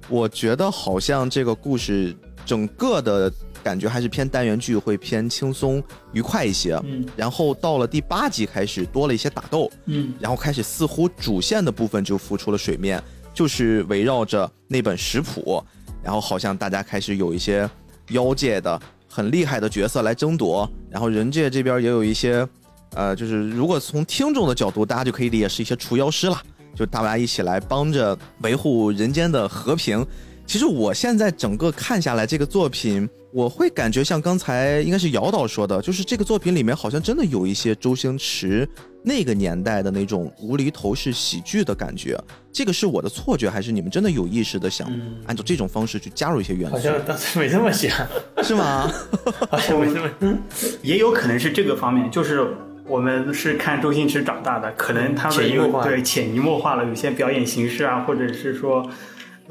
[0.09, 3.31] 我觉得好像这个故事整个的
[3.63, 6.81] 感觉还是偏单元剧，会偏轻松愉快一些。
[6.83, 15.63] 嗯然后到了第八集开始多了一些打斗，嗯然后开始似乎主线的部分就浮出了水面，就是围绕着那本食谱，
[16.03, 17.69] 然后好像大家开始有一些
[18.11, 22.47] 妖界的很厉害的角色来争夺，然后人界这边也有一些，
[22.95, 26.43] 呃，就是如果从听众的角度，大家就可以理解是一些除妖师了，
[26.75, 30.07] 就大家一起来帮着维护人间的和平。
[30.51, 38.69] 其实我现在整个看下来这个作品，我会感觉像刚才应该是姚导说的，就是这个作品里面好像真的有一些周星驰
[39.05, 42.19] 那个年代的那种无厘头式喜剧的感觉。
[42.53, 46.77] 这个是我的错觉，还是你们真的有意识的想嗯按照这种方式去加入一些元素？
[46.77, 47.97] 好像当时没这么想，
[48.43, 48.93] 是吗？
[49.53, 50.37] 好像没这么。
[50.83, 52.45] 也有可能是这个方面，就是
[52.89, 58.91] 我们是看周星驰长大的，可能他的有潜移默化对潜移默化了，有些表演形式啊，或者是说，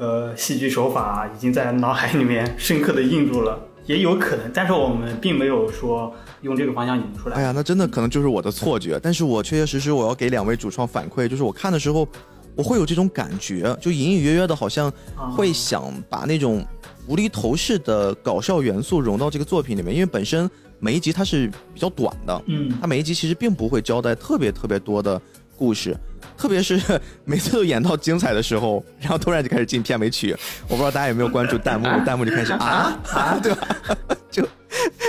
[0.00, 6.10] 呃，戏剧手法、啊、已经在脑海里面深刻的印住了，也有可能，但是我们并没有说
[6.40, 7.36] 用这个方向引出来。
[7.36, 12.08] 哎呀，那真的可能就是我的错觉，但是我确确实实我要给两位主创反馈，就是我看的时候，
[12.56, 14.90] 我会有这种感觉，就隐隐约约的，好像
[15.36, 16.64] 会想把那种
[17.06, 25.20] 无厘头式的搞笑元素融到这个作品里面，因为本身每一集它是比较短的，嗯它每一集其实并不会交代特别特别多的
[25.58, 25.94] 故事，
[26.40, 26.80] 特别是
[27.26, 30.34] 每次都演到精彩的时候， 然后突然就开始进片尾曲，
[30.68, 33.68] 我不知道大家有没有关注弹幕，弹幕就开始啊啊，对吧？
[34.30, 34.48] 就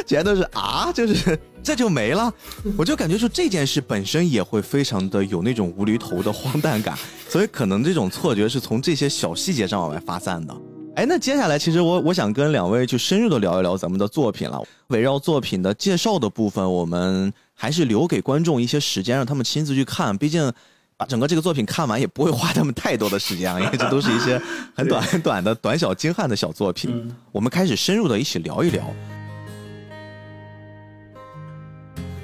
[0.06, 2.34] 全都是啊，就是这就没了，
[2.78, 6.98] 我就感觉就这件事本身也会非常的有那种无厘头的荒诞感，
[7.30, 10.54] 所以可能这种错觉是从这些小细节上往外发散的。
[10.96, 14.62] 哎，那接下来其实我我想跟两位去深入的聊一聊咱们的作品了。
[14.88, 20.18] 围绕作品的介绍的部分，我们还是留给观众一些时间，让他们亲自去看。
[20.18, 20.52] 毕竟
[21.02, 24.40] 把整个这个作品看完也不会花他们太多的时间啊，因为这都是一些
[24.76, 26.92] 很短很短的短小精悍的小作品。
[26.94, 28.84] 嗯我们开始深入的一起聊一聊。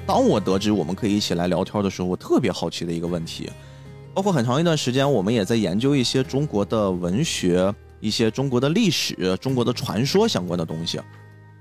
[0.06, 3.50] 当我得知我们可以一起来聊天的时候，我特别好奇的一个问题，
[4.14, 11.00] 包括很长一段时间，我们也在研究一些中国的文学、一些中国的历史、中国的传说相关的东西。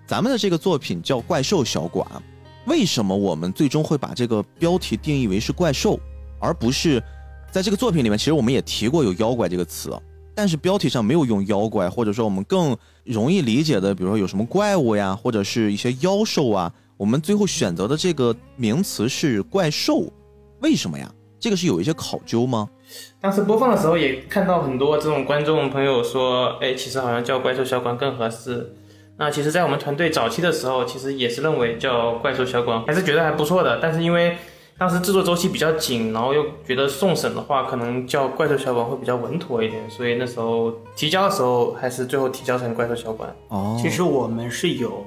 [0.05, 2.07] 咱们的这个作品叫《怪兽小馆》，
[2.67, 5.99] 为什么我们最终会把这个标题定义为是怪兽，
[6.39, 7.01] 而不是
[7.51, 8.17] 在这个作品里面？
[8.17, 9.91] 其实我们也提过有妖怪这个词，
[10.35, 20.11] 但是标题上没有用妖怪，或者说我们更容易理解的，比如说有什么怪物呀，或者是一些妖兽啊，我们最后选择的这个名词是怪兽，
[20.61, 21.11] 为什么呀？
[21.39, 22.67] 这个是有一些考究吗？
[23.21, 28.73] 当时播放的时候也看到很多这种观众朋友说，哎，其实好像叫怪兽小馆更合适。
[29.19, 33.79] 那其实，在我们团队早期的时候，其实也是认为叫怪兽小馆还是觉得还不错的。
[33.81, 34.37] 但是因为
[34.79, 43.35] 当时制作周期比较紧，然后又觉得送审的话，可能叫怪兽小馆会比较稳妥一点，所以那时候提交的时候，还是最后提交成怪兽小馆。
[43.47, 45.03] 哦其实我们是有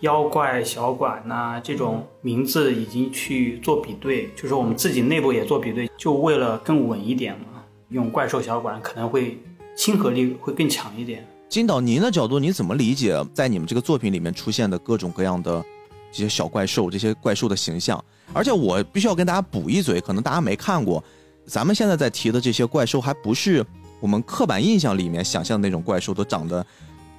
[0.00, 9.38] 妖怪小馆呐、这种名字已经去做比对，就是我们自己内部也做比对，就为了更稳一点嘛，用怪兽小馆可能会
[9.74, 11.26] 亲和力会更强一点。
[11.48, 15.64] 金导，您的角度，你怎么理解在你们这个作品里面出现的各种各样的
[16.12, 18.02] 这些小怪兽、这些怪兽的形象？
[18.34, 21.02] 而且我必须要跟大家补一嘴，可能大家没看过，
[21.46, 23.64] 咱们现在在提的这些怪兽，还不是
[24.00, 26.64] 我们刻板印象里面想象的那种怪兽，都长得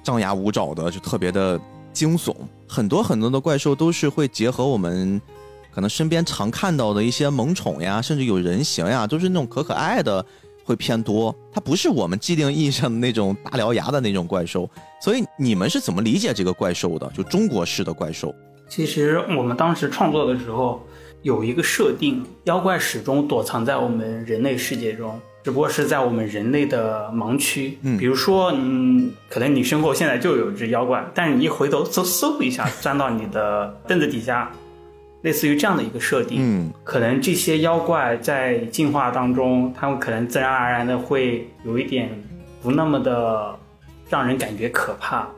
[0.02, 1.60] 张牙舞爪的，就特别的
[1.92, 2.34] 惊悚。
[2.66, 5.20] 很多很多的怪兽都是会结合我们
[5.72, 10.24] 可能身边常看到的一些萌宠呀，甚至有人形呀，都是那种可可爱的
[10.64, 11.32] 会偏多。
[11.52, 14.68] 它不是我们既定意义上的那种大獠牙的那种怪兽。
[15.00, 17.08] 所以你们是怎么理解这个怪兽的？
[17.14, 18.34] 就中国式的怪兽？
[18.68, 20.84] 其实我们当时创作的时候
[21.22, 27.78] 有一个设定，妖怪始终躲藏在我们人类世界中，只不过是在我们人类的盲区。
[27.82, 34.50] 嗯比如说，嗯，可能你身后现在就有只妖怪，但是你一回头嗖嗖一下钻到你的凳子底下，
[35.22, 36.38] 类似于这样的一个设定。
[36.40, 42.10] 嗯可能这些妖怪在进化当中，他们可能自然而然的会有一点
[42.62, 43.54] 不那么的
[44.08, 45.28] 让人感觉可怕，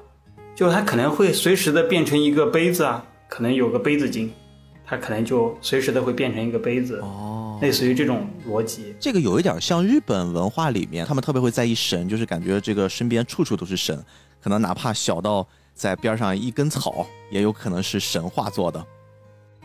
[0.54, 4.32] 就它可能会随时的变成一个杯子啊，可能有个杯子精，
[4.84, 8.94] 它可能就随时都会变成一个杯子，哦，类似于这种逻辑。
[9.00, 14.04] 这个有一点像日本文化里面，他们特别会在意神，就是感觉这个身边处处都是神，
[14.40, 18.84] 可能哪怕小到在边上一根草，也有可能是神化做的。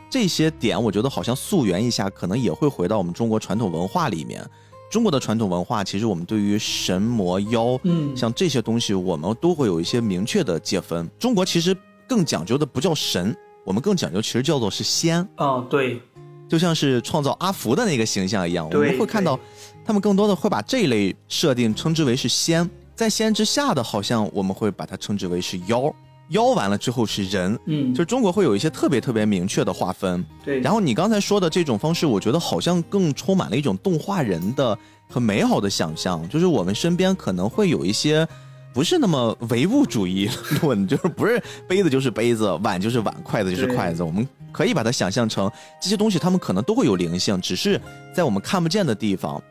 [0.09, 4.45] 这些点，我觉得好像溯源一下，可能也会回到我们中国传统文化里面。
[4.89, 11.09] 中国的传统文化，其实我们对于神魔妖，嗯像这些东西，我们都会有一些明确的界分。
[11.17, 11.73] 中国其实
[12.09, 13.33] 更讲究的不叫神，
[13.65, 15.27] 我们更讲究其实叫做是仙。
[15.37, 16.01] 哦，对，
[16.49, 19.39] 就像是创造阿福的那个形象一样，我们会看到，
[19.85, 25.93] 他们更多的会把这一类设定称之为是仙，在仙之下的，好像我们会把它称之为是妖，
[26.29, 30.25] 妖完了之后是人，嗯，就是中国会有一些特别特别明确的划分。
[30.43, 30.59] 对。
[30.59, 38.27] 然后你刚才说的这种方式，我觉得好像更充满了一种动画人的很美好的想象，就是我们身边可能会有一些。
[38.73, 40.29] 不是那么唯物主义
[40.61, 44.01] 论，就是不是杯子就是杯子，碗就是碗，筷子就是筷子。
[44.01, 47.79] 我们可以把它想象成这些东西，它们可能都会有灵性，只是
[48.13, 49.41] 在我们看不见的地方，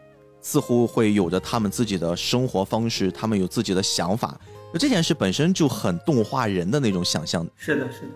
[0.41, 4.39] 似乎会有着他们自己的生活方式，他们有自己的想法。
[4.75, 7.47] 这件事本身就很动画人的那种想象。
[7.57, 8.07] 是的，是的，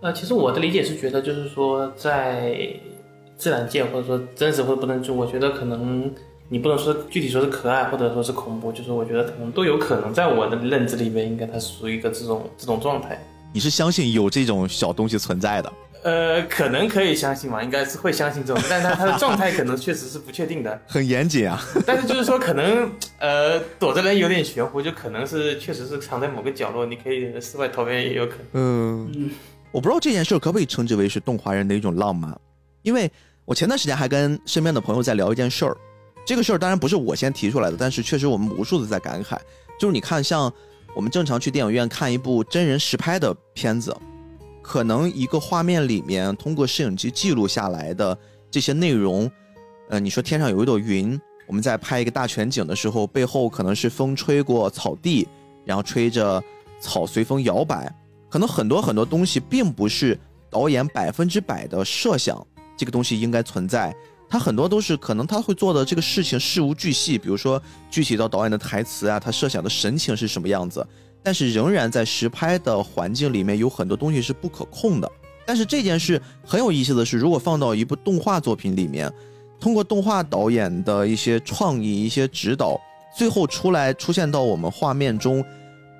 [0.00, 2.74] 呃，其实我的理解是觉得，就是说，在
[3.36, 6.10] 自然界或者说真实或者不能住，我觉得可能
[6.52, 13.18] 你不能说具体说是可爱或者说是恐怖，就是我觉得可能都有可能，在我的认知里面，应该它属于一个这种这种状态。
[13.54, 15.72] 你是相信有这种小东西存在的？
[16.02, 20.78] 呃，可能可以相信嘛，应该是会相信这种，但是它它的状态可能确实是不确定的。
[20.86, 21.58] 很严谨啊。
[21.86, 29.08] 但是就是说，可能呃躲着人有点玄乎，就可能是确实是藏在某个角落，你可以世外桃源也有可能。
[29.08, 29.30] 嗯，
[29.70, 32.38] 我不知道这件事可不可以称之为是动画人的一种浪漫，
[32.82, 33.10] 因为
[33.46, 35.74] 我前段时间还跟身边的朋友在聊一件事儿，
[36.24, 39.36] 这个事儿当然不是我先提出来的，但是确实我们无数的在感慨，
[39.78, 40.52] 就是你看像
[40.94, 43.96] 我们正常去电影院看一部真人实拍的片子，
[44.62, 48.16] 可能一个画面里面通过摄影机记录下来的
[48.50, 49.30] 这些内容，
[49.88, 55.26] 呃，你说天上有一朵云，我们在拍一个大全景的时候，背后可能是风吹过草地，
[55.64, 56.42] 然后吹着
[56.80, 57.92] 草随风摇摆，
[58.30, 63.94] 可能很多很多东西并不是导演百分之百的设想，这个东西应该存在。
[64.32, 70.86] 他很多都是可能他会做的这个事情事无巨细，比如说具体到导演的台词啊，他设想的神情是什么样子，
[71.22, 75.12] 但是仍然在实拍的环境里面有很多东西是不可控的。
[75.44, 79.12] 但是这件事很有意思的是，如果放到一部动画作品里面，
[79.60, 82.80] 通过动画导演的一些创意、一些指导，
[83.14, 85.44] 最后出来出现到我们画面中，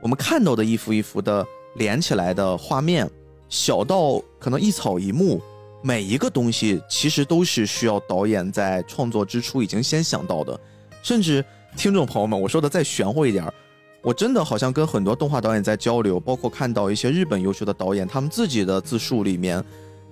[0.01, 3.07] 我们看到的一幅一幅的连起来的画面，
[3.51, 5.39] 小到可能一草一木，
[5.83, 10.59] 每一个东西其实都是需要导演在创作之初已经先想到的。
[11.03, 11.45] 甚至
[11.77, 13.53] 听众朋友们，我说的再玄乎一点儿，
[14.01, 19.63] 我真的好像跟很多动画导演在交流，包括看到一些日本优秀的导演，他们自己的自述里面，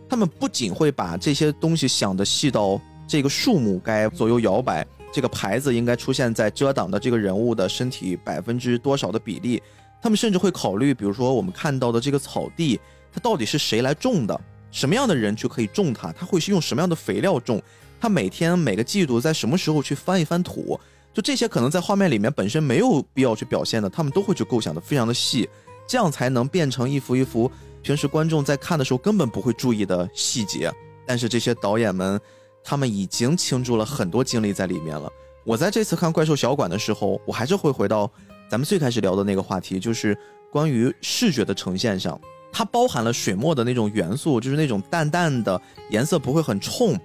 [0.08, 9.62] 他们不仅会把这些东西想的细到这个树木该左右摇摆，这个牌子应该出现在遮挡的这个人物的身体百分之多少的比例，
[10.02, 12.80] 他们甚至会考虑，比如说我们看到的这个草地，
[13.12, 17.62] 它到底是谁来种的，什么样的人去可以种它，他会是用什么样的肥料种，
[18.00, 20.78] 他每天每个季度在什么时候去翻一翻土，
[21.12, 25.48] 就这些可能在画面里面本身没有必要去表现的，他们都会去构想的非常的细，
[25.86, 27.50] 这样才能变成一幅一幅
[27.82, 30.72] 平时观众在看的时候根本不会注意的细节。
[31.06, 32.20] 但是这些导演们，
[32.62, 35.10] 他们已经倾注了很多精力在里面了。
[35.44, 38.08] 我在这次看《怪兽小馆》的时候，我还是会回到
[38.48, 40.16] 咱们最开始聊的那个话题，就是
[40.52, 42.20] 关于视觉的呈现上，
[42.52, 46.98] 它包含了水墨的那种元素，就是那种淡淡的颜色不会很冲，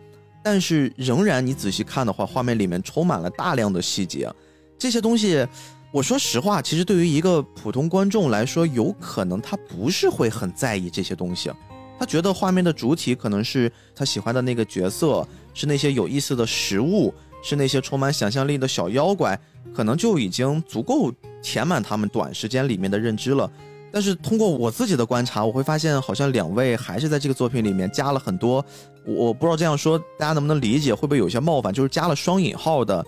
[0.43, 4.31] 但是仍然你仔细看的话，画面里面充满了大量的细节，
[4.77, 5.47] 这些东西。
[5.91, 11.49] 我说实话，其实对于一个普通观众来说，有可能他不是会很在意这些东西，
[11.97, 19.39] 他觉得画面的主体可能是他喜欢的那个角色，是那些有意思的食物，是那些充满想象力的小妖怪，
[19.73, 21.09] 可能就已经足够
[21.41, 23.49] 填满他们短时间里面的认知了。
[23.95, 28.61] 但是通过我自己的观察，我会发现好像两位还是在这个作品里面加了很多，
[29.05, 31.73] 我不知道这样说大家能不能理解，会不会有些冒犯？
[31.73, 33.01] 就是加了双引号的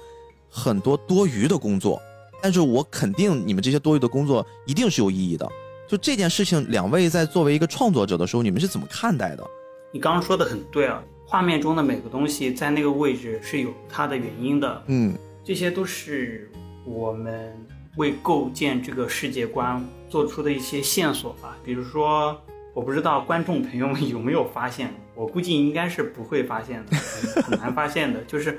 [0.50, 2.02] 很多多余的工作。
[2.42, 5.46] 但是我肯定你们这些多余的工作一定是有意义的。
[5.90, 9.44] 就这件事情，两位在作为一个创作者的时候，你们是怎么看待的？
[9.92, 14.84] 你刚刚说的很对啊，画面中的每个东西在那个位置是有它的原因的。
[14.88, 15.14] 嗯，
[15.44, 16.50] 这些都是
[16.86, 17.54] 我们
[17.98, 19.86] 为构建这个世界观。
[20.10, 22.40] 做出的一些线索吧，比如说，
[22.74, 26.96] 我不知道观众朋友们有没有发现，我估计应该是不会发现的，
[27.44, 28.22] 很难发现的。
[28.22, 28.58] 就是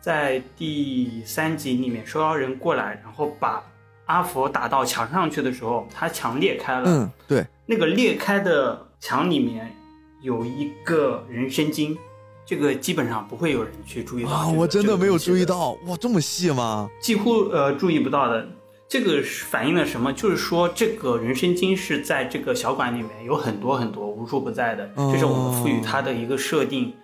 [0.00, 3.60] 在第三集里面，收妖人过来，然后把
[4.04, 6.84] 阿佛打到墙上去的时候，他墙裂开了。
[6.86, 9.74] 嗯，对，那个裂开的墙里面
[10.22, 11.98] 有一个人参精，
[12.46, 14.30] 这个基本上不会有人去注意到。
[14.30, 16.88] 啊，我真的没有注意到，哇，这么细吗？
[17.00, 18.46] 几乎呃注意不到的。
[18.88, 20.12] 这个反映了什么？
[20.12, 26.94] 就是说，这个人生经是在这个小馆里面有很多很多，无处不在的，这是我们赋予它的一个设定。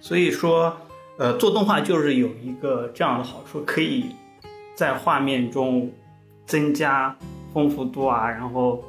[0.00, 0.76] 所以说，
[1.16, 4.04] 呃，做动画就是有一个这样的好处，可以
[4.74, 5.90] 在画面中
[6.44, 7.16] 增加
[7.54, 8.84] 丰富度啊，然后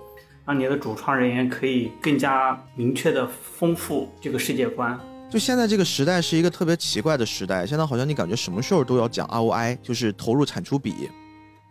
[0.45, 4.99] 让你的主创人员可以更加明确的丰富这个世界观。
[5.29, 11.09] 就现在这个时代是一个特别奇怪的时代，现在好像你感觉什么事儿都要讲 ROI，就是投入产出比。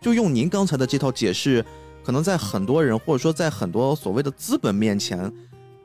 [0.05, 1.65] 就用您刚才的这套解释，
[2.03, 5.33] 可能在很多人或者说在很多所谓的资本面前，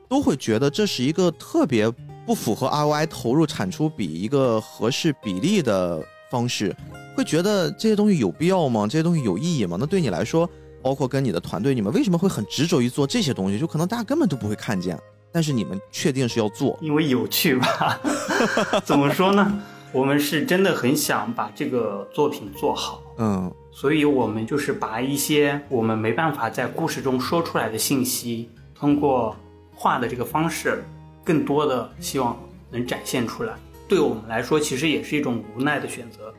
[0.07, 1.89] 都会觉得这是一个特别
[2.23, 6.71] 不符合 ROI 投入产出比一个合适比例的方式，
[7.17, 8.85] 会觉得这些东西有必要吗？
[8.85, 9.75] 这些东西有意义吗？
[9.79, 10.47] 那对你来说，
[10.83, 13.57] 包括跟你的团队，你们为什么会很执着于做这些东西？
[13.57, 14.95] 就可能大家根本都不会看见，
[15.31, 17.99] 但是你们确定是要做，因为有趣吧？
[18.85, 19.59] 怎么说呢？
[19.91, 23.51] 我们是真的很想把这个作品做好，嗯。
[23.71, 29.35] 所以，我们就是把一些我们没办法在故事中说出来的信息，通过
[29.73, 30.83] 画的这个方式，
[31.23, 32.37] 更多的希望
[32.69, 33.53] 能展现出来。
[33.87, 36.33] 对我们来说，其实也是一种无奈的选择，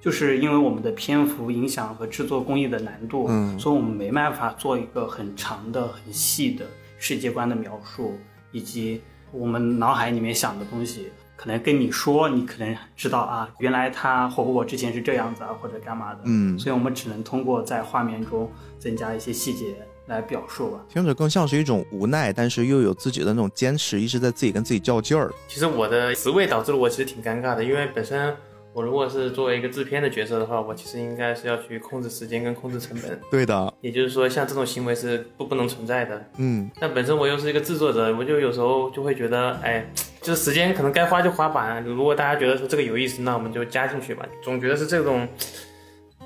[0.00, 6.66] 就是因为我们的篇幅影响和制作工艺的难度，嗯，所以我们没办法做一个很长的、很细的
[6.98, 8.18] 世界观的描述，
[8.52, 9.00] 以及
[9.32, 11.08] 我们脑海里面想的东西。
[11.36, 19.74] 可能跟你说，你可能知道啊，原来他火火之前是这样子啊，或者干嘛的，嗯，所以我们只能通过在画面中增加一些细节
[20.06, 20.80] 来表述吧。
[20.88, 25.32] 听着更像是一种无奈，但是又有自己的那种坚持，一直在自己跟自己较劲儿。
[25.48, 28.34] 其实我的职位导致了我其实挺尴尬的，因为本身。
[28.74, 33.16] 我如果是作为一个制片的角色的话，我其实应该是要去控制时间跟控制成本。
[33.30, 36.20] 对的，也就是说，像这种行为是不不能存在的。
[36.38, 39.88] 嗯，但本身我又是一个制作者，我就有时候就会觉得，哎，
[40.24, 41.78] 就是时间可能该花就花吧。
[41.80, 44.26] 如果大家觉得说这个有意思，那我们就加进去吧。
[44.42, 45.28] 总觉得是这种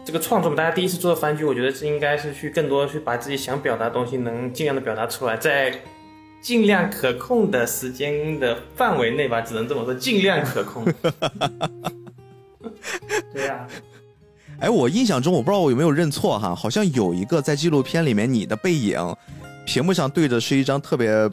[0.05, 5.74] 这个创作嘛，大家第一次做的番剧，我觉得是应该是去更多去把自己想表达的东西能尽量的表达出来，在
[6.40, 10.84] 尽量可控的时间的范围内吧，只能这么说，尽量可控。
[13.34, 13.66] 对呀，
[14.61, 18.96] 哎，我印象中我不知道我有没有认错哈，好像有一个在纪录片里面你的背影，
[19.66, 21.28] 屏幕上对着是一张特别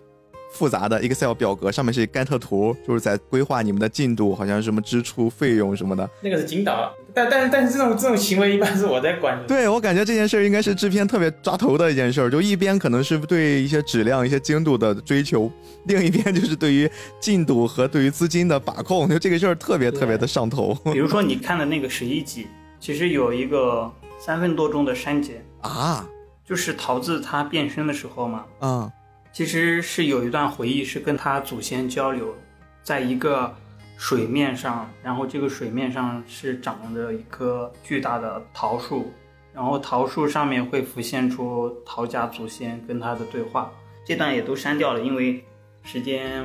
[0.55, 6.09] 复杂的 Excel 表格，上面是甘特图，就是在规划你们的进度，好像什么支出、费用什么的。
[6.21, 9.37] 那个是金导，但但但是这种这种行为一般是我在管。
[9.45, 15.51] 对我感觉这件事应该是制片特别抓头的一件事，就一边可能是对一些质量、一些精度的追求，
[15.83, 16.89] 另一边就是对于
[17.19, 20.73] 进度和对于资金的把控，就这个事儿特别特别的上头。
[20.85, 22.47] 比如说你看的那个十一集，
[22.79, 26.07] 其实有一个三分多钟的删节啊，
[26.47, 28.91] 就是桃子他变身的时候嘛，嗯，
[29.35, 32.33] 其实是有一段回忆是跟他祖先交流，
[32.81, 33.53] 在一个。
[33.97, 39.09] 水面上，然后这个水面上是长着一棵巨大的桃树，
[39.53, 43.71] 然后桃树上面会浮现出桃家祖先跟他的对话。
[44.05, 45.41] 这段也都删掉了，因为
[45.83, 46.43] 时间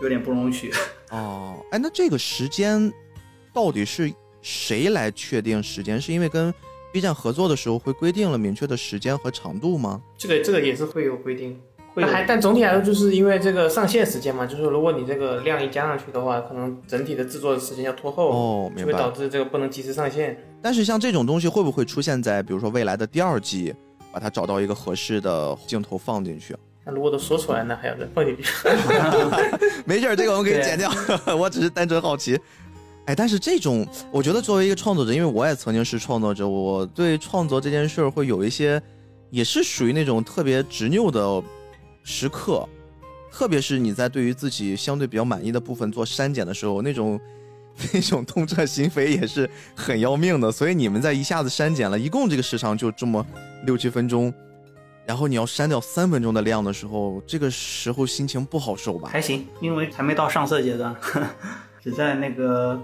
[0.00, 0.72] 有点不容许。
[1.12, 2.90] 哦，哎，那这个时间
[3.52, 4.10] 到底是
[4.40, 6.00] 谁来确定时间？
[6.00, 6.52] 是因为跟
[6.90, 10.00] B 站合作的时候会规定了明确的时间和长度吗？
[10.16, 11.60] 这个这个也是会有规定。
[12.04, 20.38] 还但总体来说，就是因为这个上线时间嘛，就是如果你这个量一加上去的话，可能整体的制作的时间要拖后，哦，就会导致这个不能及时上线。
[20.60, 23.74] 但是像这种东西会不会出现在比如说未来的第二季，
[24.12, 26.56] 把它找到一个合适的镜头放进去？
[26.84, 28.44] 那如果都说出来，那还要再放进去？
[29.84, 30.90] 没事儿，这个我们可以剪掉。
[31.36, 32.38] 我只是单纯好奇。
[33.04, 38.80] 哎，但是这种，我觉得作为一个创作者，因为我也曾经是创作者，我对创作这件事儿会有一些，
[39.30, 41.42] 也是属于那种特别执拗的。
[42.10, 42.66] 时刻，
[43.30, 47.20] 特别是你在对于自己相对比较满意的部分做删减的时候，那种
[47.92, 50.50] 那种痛彻心扉也是很要命的。
[50.50, 53.24] 所以你们在一下子删减了一共这个时长就这么
[53.66, 54.32] 六七分钟，
[55.04, 59.10] 然后你要删掉三分钟的量的时候，这个时候心情不好受吧？
[59.12, 60.96] 还行，因为还没到上色阶段，
[61.84, 62.80] 只在那个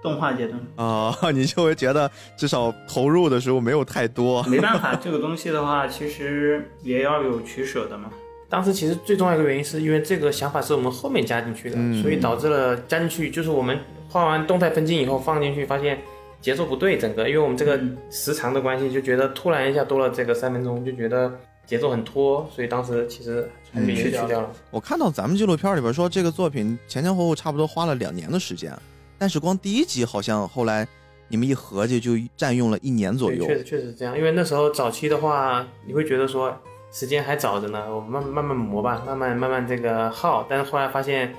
[0.00, 0.60] 动画阶段。
[0.76, 4.40] 啊、 你就会觉得至少投入的时候没有太多。
[4.44, 8.08] 没办法，这个东西的话，其实也要有取舍的嘛。
[8.48, 13.78] 当时其实最重要一个原因是因为这个想法是我们后面加进去的，嗯所以导致了加进去就是我们
[14.08, 15.98] 画完动态分镜以后放进去，发现
[16.40, 17.78] 节奏不对，整个因为我们这个
[18.10, 21.30] 时长的关系，就觉得突然一下多了这个三分钟，就觉得
[21.66, 24.50] 节奏很拖，所以当时其实还是去掉了。
[24.70, 28.72] 我看到咱们纪录片里边说，这个作品前前后后差不多花了两年的时间，
[29.18, 30.88] 但是光第一集好像后来
[31.28, 33.44] 你们一合计就占用了一年左右。
[33.44, 36.56] 确实确实是这样，因为那时候早期的话，你会觉得说
[36.90, 41.34] 时间还早着呢，我慢慢慢慢磨吧，慢慢慢慢这个耗，但是后来发现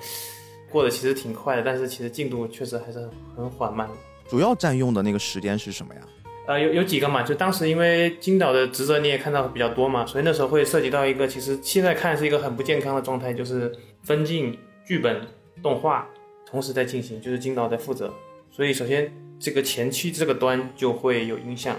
[0.70, 3.90] 过得其实挺快的，但是其实进度确实还是很很缓慢。
[4.28, 6.02] 主要占用的那个时间是什么呀？
[6.46, 13.72] 呃，有有几个嘛，就当时因为金导的职责你也看到比较多嘛，所以那时候会涉及到一个，其实现在看是一个很不健康的状态，就是
[14.04, 15.22] 分镜、剧本、
[15.62, 16.08] 动画
[16.46, 18.12] 同时在进行，就是金导在负责。
[18.52, 21.76] 所以首先这个前期这个端就会有影响，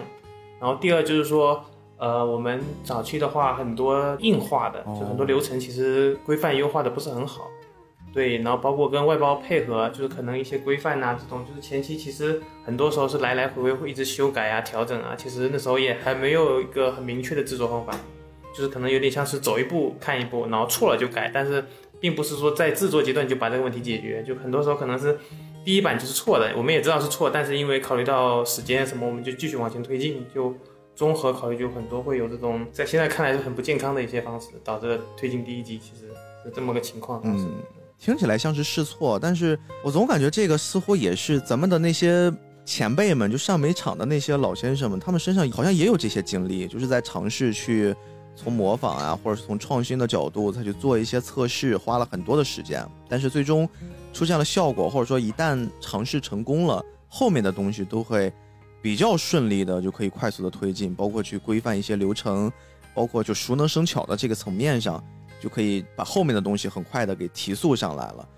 [0.61, 1.65] 然后第二就是说，
[2.01, 7.49] 呃，我们早期的话很多硬化的，就很多流程其实规范优化的不是很好。
[8.13, 17.93] 对，然后包括跟外包配合，就是可能一些规范呐、这种，就是前期其实很多时候是来来回回会一直修改啊、调整啊，其实那时候也还没有一个很明确的制作方法，
[18.57, 21.63] 就是可能有点像是走一步看一步，然后错了就改，但是
[22.01, 25.17] 并不是说在制作阶段就把这个问题解决，就很多时候可能是
[25.65, 30.53] 第一版就是错的，我们也知道是错，但是因为考虑到时间什么，我们就继续往前推进，就
[31.01, 36.09] 综合考虑，就很多会有这种在现在看来是很不健康的一些方式，导致推进第一集其实
[36.45, 37.23] 是这么个情况。
[37.25, 37.55] 嗯，
[37.99, 42.31] 听起来像是试错，但是我总感觉这个似乎也是咱们的那些
[42.67, 47.97] 前辈们，就上煤厂的那些老先生们，他们身上好像也有这些经历，就是在尝试去
[48.37, 53.67] 从模仿啊，或者是从创新的角度再去做一些测试，花了很多的时间，但是最终
[54.13, 58.31] 出现了效果，或者说一旦尝试成功了，后面的东西都会
[58.83, 62.51] 比较顺利的就可以快速的推进，包括去规范一些流程，
[62.95, 65.03] 包括就熟能生巧的这个层面上。
[65.43, 68.29] 就可以把后面的东西很快的给提速上来了。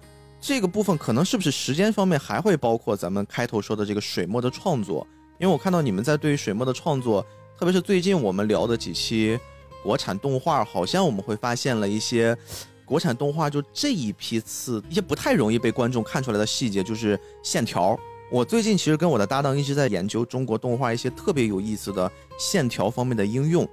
[0.41, 5.05] 这个部分可能是不是时间方面还会包括咱们开头说的这个水墨的创作？
[5.41, 7.21] 因为我看到你们在对于水墨的创作，
[7.59, 9.37] 特别是最近我们聊的几期
[9.83, 12.39] 国产动画，好像我们会发现了一些
[12.85, 17.99] 国产动画就这一批次一些不太容易被观众看出来的细节，就是线条。
[18.33, 23.69] 我最近其实跟我的搭档一直在研究中国动画一些特别有意思的线条方面的应用，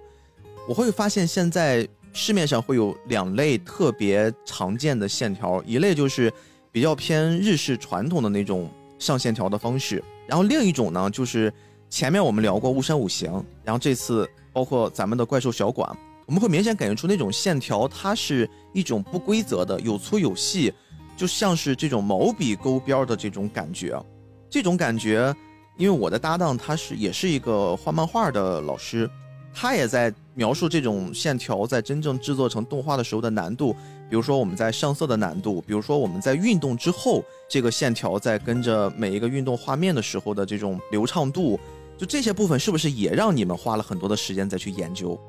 [0.68, 1.88] 我会发现现在。
[2.12, 6.34] 市面上会有两类特别常见的线条，一类就是
[6.72, 11.54] 比较偏日式传统的那种上线条的方式，然后另一种呢就是
[11.88, 13.32] 前面我们聊过巫山五行，
[13.64, 15.88] 然后这次包括咱们的怪兽小馆，
[16.26, 20.74] 我们会明显感觉出那种线条它是一种不规则的，有粗有细，
[21.16, 24.04] 就像是这种毛笔勾边的这种感觉，
[24.50, 25.34] 这种感觉，
[25.78, 29.10] 因为我的搭档他是也是一个画漫画的老师。
[29.52, 33.74] 他也在描述这种线条在真正制作成动画的时候的难度，
[34.08, 41.60] 比如说我们在上色的难度，比如说我们在运动之后，这个线条在跟着每一个运动画面的时候的这种流畅度，
[41.98, 45.20] 就这些部分是不是也让你们花了很多的时间再去研究？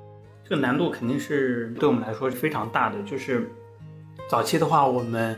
[0.44, 3.02] 这个难度肯定是对我们来说是非常大的。
[3.02, 3.50] 就是
[4.28, 5.36] 早期的话，我们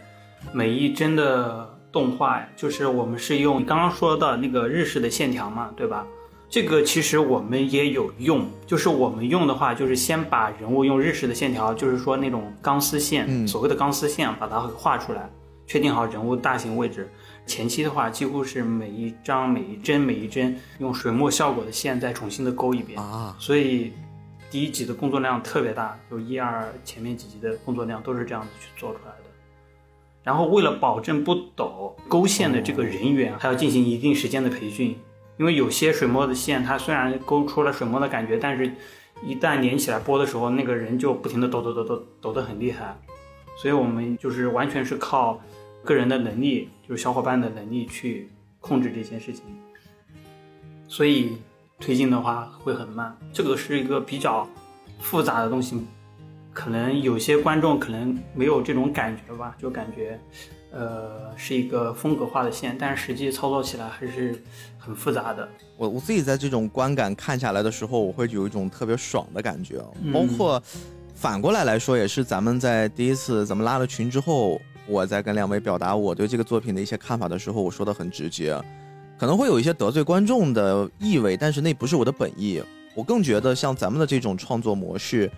[0.53, 6.07] 每一帧的动画，就是我们是用刚刚说的那个日式的线条嘛，对吧？
[6.49, 15.31] 这个其实我们也有用，就是我们用的话，就是先把人物用日式的线条，就是说那种钢丝线，嗯所谓的钢丝线，把它画出来，
[15.67, 17.11] 确定好人物大型位置。
[17.47, 23.93] 前期的话，几乎是每一张、每一帧、每一帧用水墨效果的线再重新的勾一遍啊，所以
[24.51, 29.22] 第一集的工作量特别大，就一二前面几集的工作量都是这样子去做出来的。
[30.23, 34.97] 然后为了保证不抖，勾线的这个人员还要进行一定时间的培训。
[35.39, 38.71] 因为有些水墨的线，它虽然勾出了水墨的感觉，但是
[39.25, 42.97] 一旦连起来播的时候，那个人就不停的抖抖抖抖抖得很厉害，
[43.57, 45.41] 所以我们就是完全是靠
[45.83, 49.43] 个人的能力，就是小伙伴的能力去控制这件事情，
[50.87, 51.39] 所以
[51.81, 53.17] 推进的话会很慢。
[53.33, 54.47] 这个是一个比较
[55.01, 55.83] 复杂的东西，
[56.53, 60.19] 可能有些观众可能没有这种感觉吧，就感觉。
[60.75, 64.43] 呃，是一个风格化的线，但是实际操作起来还是
[64.79, 65.47] 很复杂的。
[65.77, 70.63] 我我自己在这种观感看下来的时候，我会有一种特别爽的感觉，嗯包括
[71.15, 78.59] 反过来来说，也是咱们在第一次咱们拉了群之后，我在跟两位表达我对这个作品的一些看法的时候，我说的很直接，
[79.19, 82.63] 可能会有一些得罪观众的意味，但是那不是我的本意。
[82.95, 85.31] 我更觉得像咱们的这种创作模式，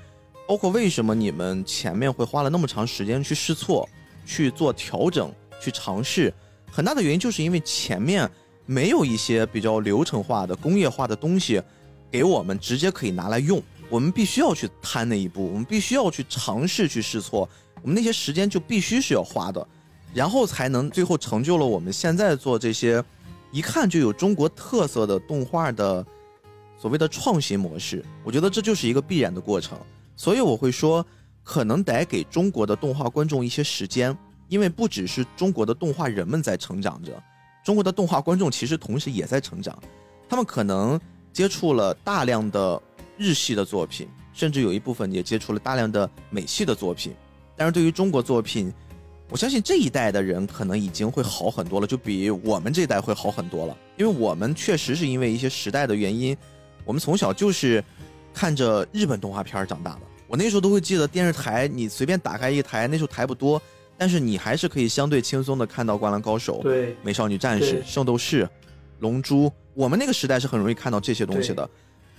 [0.46, 3.88] 包括为什么你们前面会花了那么长时间去试错、
[4.26, 6.32] 去做调整、去尝试，
[6.70, 8.30] 很大的原因就是因为前面
[8.66, 11.62] 没有一些比较流程化的工业化的东西
[12.10, 17.48] 给我们直接可以拿来用，我们必须要去摊那一步，我们必须要去尝试去试错，
[17.80, 19.66] 我们那些时间就必须是要花的，
[20.12, 23.02] 然后才能最后成就了我们现在做这些
[23.50, 26.04] 一看就有中国特色的动画的。
[26.76, 29.78] 所谓的创新模式，我觉得这就是一个必然的过程，
[30.16, 31.04] 所以我会说，
[31.42, 34.16] 可能得给中国的动画观众一些时间，
[34.48, 37.12] 因为不只是中国的动画人们在成长着，
[37.64, 39.76] 中国的动画观众其实同时也在成长，
[40.28, 41.00] 他们可能
[41.32, 42.80] 接触了大量的
[43.16, 47.12] 日系的作品，甚至有一部分也接触了大量的美系的作品，
[47.56, 48.72] 但是对于中国作品，
[49.30, 56.36] 我相信这一代的人可能已经会好很多了，就比我们这代会好很多了，因为我们确实是因为一些时代的原因。
[56.84, 57.82] 我们从小就是
[58.34, 60.00] 看着日本动画片长大的。
[60.26, 63.62] 我那时候都会记得电视台，你随便打开一台，那时候台不多，
[63.96, 68.42] 但是你还是可以相对轻松的看到《灌篮高手》、对美少女战士》、《圣斗士》、
[68.98, 69.46] 《龙珠》。
[69.74, 71.68] 我们那个时代是很容易看到这些东西的。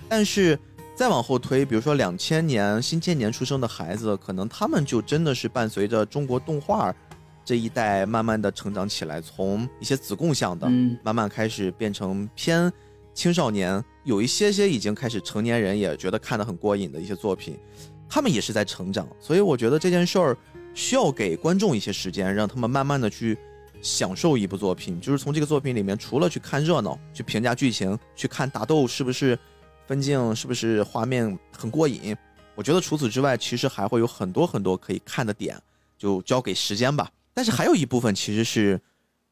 [0.08, 0.58] 但是
[0.96, 6.96] 再往后推，比如说两千年、新千年出生的孩子，可能他们就真的是伴随着中国动画
[7.44, 10.70] 这一代慢慢的成长起来，从一些子贡向的，
[11.04, 12.72] 慢慢开始变成偏。
[13.14, 17.58] 青少年有一些些已经开始成年人也觉得看得很过瘾的一些作品，
[18.08, 20.38] 他们也是在成长，所以我觉得这件事儿
[20.76, 23.36] 需要给观众一些时间，让他们慢慢的去
[23.82, 29.38] 享受一部作品，就是从这个作品里面，除了去看热闹、去评价剧情、去看打斗是不是
[29.88, 32.16] 分镜、是不是画面很过瘾，
[32.54, 35.60] 我觉得除此之外，其实还会有很多很多可以看的点，
[35.98, 37.10] 就交给时间吧。
[37.34, 38.80] 但是还有一部分其实是。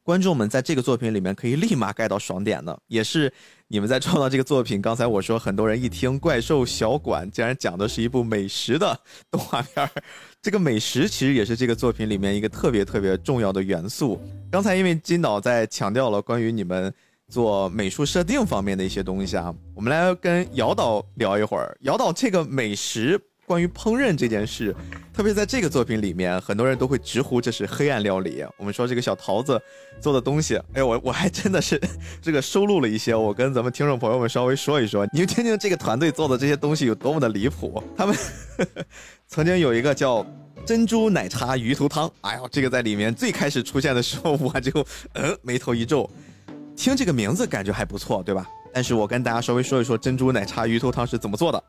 [0.04, 3.32] 观众们在这个作品里面可以立马 get 到爽点的，也是
[3.68, 4.80] 你们在创造这个作品。
[4.82, 9.00] 刚才我说，很多人一听《怪兽小馆》，竟然讲的是一部美食的
[9.30, 9.90] 动画片儿。
[10.42, 14.20] 这个美食其实也是这个作品里面一个特别特别重要的元素。
[14.50, 16.92] 刚才因为金导在强调了关于你们
[17.28, 21.74] 做美术设定方面的一些东西啊，我们来跟姚导聊一会儿。
[21.80, 23.18] 姚导，这个美食。
[23.46, 24.74] 关于烹饪这件事，
[25.12, 28.44] 特别在这个作品里面，很多人都会直呼这是黑暗料理。
[28.56, 29.60] 我们说这个小桃子
[30.00, 31.80] 做的东西，哎，我 我还真的是
[32.22, 37.82] 这个收录了一些，我跟咱们听众朋友们稍微说一说，你们听听这个团队做的这些东西有多么的离谱。
[37.96, 38.16] 他们
[39.28, 40.26] 曾经有一个叫
[40.64, 44.72] 珍珠奶茶鱼头汤，哎呦，这个在里面最开始出现的时候，我就
[45.12, 46.08] 嗯眉头一皱，
[46.74, 48.48] 听这个名字感觉还不错，对吧？
[48.72, 51.62] 但是我跟大家稍微说一说珍珠奶茶鱼头汤是怎么做的。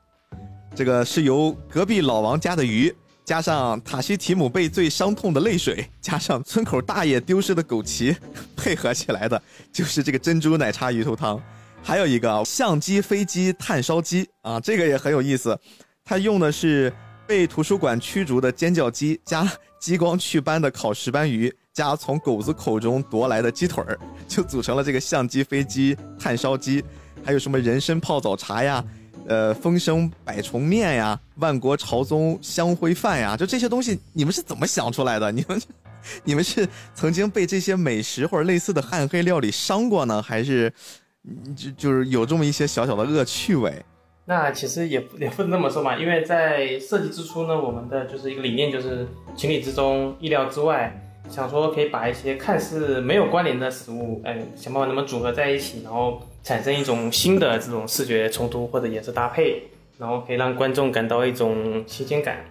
[0.76, 8.14] 这个是由隔壁老王家的鱼，加上塔西提姆被最伤痛的泪水，加上村口大爷丢失的枸杞，
[8.58, 11.42] 配合起来的，就是这个珍珠奶茶鱼头汤。
[11.82, 15.58] 还有一个相机飞机炭烧鸡啊，这个也很有意思，
[16.04, 16.92] 它用的是
[17.26, 19.50] 被图书馆驱逐的尖叫鸡，加
[19.80, 23.98] 激光祛斑的烤石斑鱼，加从狗子口中夺来的鸡腿儿，
[24.28, 26.84] 就组成了这个相机飞机炭烧鸡。
[27.24, 28.84] 还有什么人参泡澡茶呀？
[29.28, 35.32] 呃，风声百虫面呀，万国朝宗香灰饭呀，就这些东西，你们是怎么想出来的？
[35.32, 35.62] 你们，
[36.24, 40.72] 你们是曾经被这些美食或者类似的汉黑料理伤过呢，还是
[41.56, 43.84] 就就是有这么一些小小的恶趣味？
[44.26, 51.02] 那其实也也不能这么说嘛，因为在设计之初呢，我们的就是一个理念就是情理之中，意料之外。
[51.30, 59.64] 想说可以把一些看似没有关联的食物，哎，想办法能不能组合在一起，然后产生一种新的这种视觉冲突或者颜色搭配，
[59.98, 62.46] 然后可以让观众感到一种新鲜感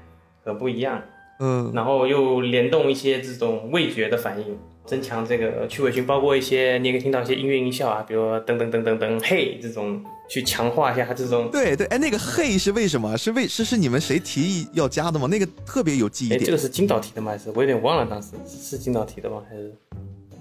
[0.45, 1.03] 和不一样，
[1.41, 4.59] 嗯，然后又联动一些这种味觉的反应。
[4.87, 11.51] 增强这个趣味性，包括一些你也可以听到一些音乐音效啊，比如噔噔噔噔噔嘿这种，去强化一下它这种。
[11.51, 13.17] 对对，哎，那个嘿是为什么？
[13.17, 15.29] 是为是是你们谁提议要加的吗？
[15.31, 16.45] 那个特别有记忆点。
[16.45, 17.33] 这个是金导提的吗？
[17.33, 19.43] 还是我有点忘了，当时是金导提的吗？
[19.49, 19.73] 还是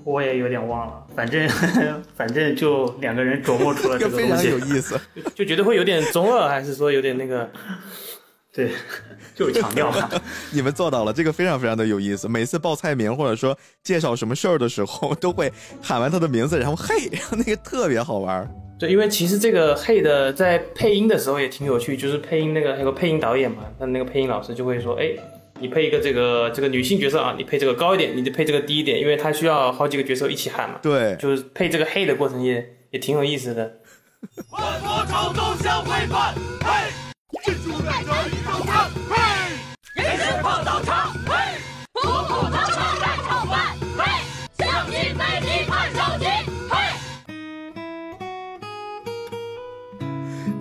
[0.04, 1.06] 我也有点忘了。
[1.16, 1.48] 反正
[2.16, 5.00] 反正就两个人琢磨出了 这个非常有意思，
[5.36, 7.50] 就觉得会有点中二，还是说有点那个？
[8.56, 8.72] 对，
[9.34, 10.08] 就是强调嘛。
[10.52, 12.30] 你们做到了，这个非常非常的有意思。
[12.30, 18.48] 每次报菜名或者说介绍什么事儿的时候，都会喊完他的名字，然后嘿，那个特别好玩。
[18.84, 25.12] 对，因为其实这个嘿的在配音的时候也挺有趣，就是配音那个有个配音导演嘛，那那个配音老师就会说，哎，
[25.62, 30.80] 你配一个这个这个女性角色啊，你配这个高一点，你就配这个低一点，因为他需要好几个角色一起喊嘛。
[30.82, 33.80] 对，就是配这个嘿的过程也也挺有意思的。
[34.50, 36.92] 万国朝宗相会饭，嘿。
[37.46, 39.16] 珍珠奶茶鱼头汤，嘿！
[39.96, 41.34] 人参泡澡茶，嘿！
[41.94, 42.84] 普普通通奶茶。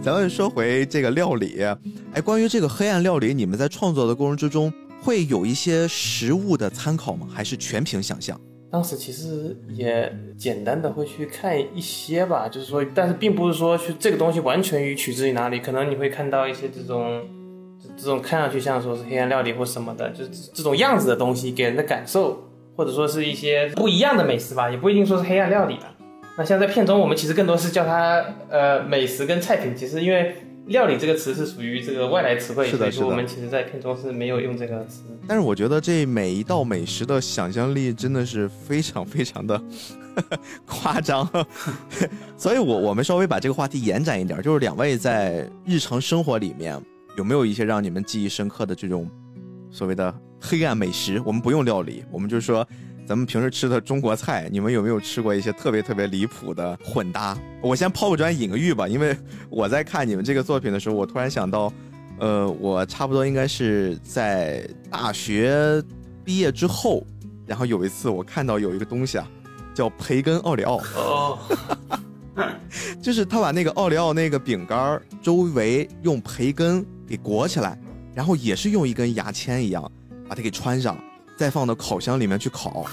[0.03, 1.65] 咱们说回这个料理，
[2.13, 7.29] 哎，关于这个黑暗料理，你们在创作的过程之中会有一些实物的参考吗？
[7.33, 8.39] 还是全凭想象？
[8.69, 17.23] 当时其实也简单的会去看一些吧，就是说，但是并不是说去这个东西完全于取自于哪里，可能你会看到一些这种
[17.97, 22.43] 这种看上去像说是黑暗料理或什么的，就是这种样子的东西给人的感受，
[22.77, 25.92] 或者说是一些不一样的美食吧，也不一定说是黑暗料理吧。
[26.37, 30.37] 那像在片中，我们其实更多是叫它呃美食跟菜品，其实因为。
[30.67, 33.07] 料理这个词是属于这个外来词汇，是的，是的。
[33.07, 35.03] 我们其实，在片中是没有用这个词。
[35.27, 39.61] 但是我觉得这每一道美食的想象力真的是非常非常的
[40.65, 41.29] 夸张，
[42.39, 46.81] 所以我我们稍微把这个话题延展一点，就是两位在日常生活里面
[47.19, 49.11] 有没有一些让你们记忆深刻的这种
[49.69, 51.21] 所谓的黑暗美食？
[51.27, 52.65] 我们不用料理，我们就说。
[53.13, 57.37] 咱们平时吃的中国菜，你们有没有吃过一些特别特别离谱的混搭？
[57.61, 59.15] 我先抛个砖引个玉吧，因为
[59.51, 61.71] 我在看你们这个作品的时候，我突然想到，
[62.19, 65.83] 呃，我差不多应该是在大学
[66.25, 67.07] 毕业之后，
[67.47, 69.29] 然后有一次我看到有一个东西啊，
[69.75, 71.39] 叫培根奥利奥，哦，
[73.03, 77.79] 就是他把那个奥利奥那个饼干周围用培根给裹起来，
[78.15, 79.93] 然后也是用一根牙签一样
[80.27, 80.97] 把它给穿上。
[81.37, 82.87] 再放到烤箱里面去烤，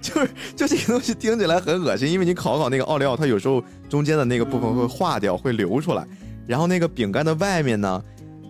[0.00, 6.06] 就是就这个东西听起来很恶心，因为你烤烤那个奥利奥，它有时候中间的那个部分会化掉，会流出来，
[6.46, 8.02] 然后那个饼干的外面呢，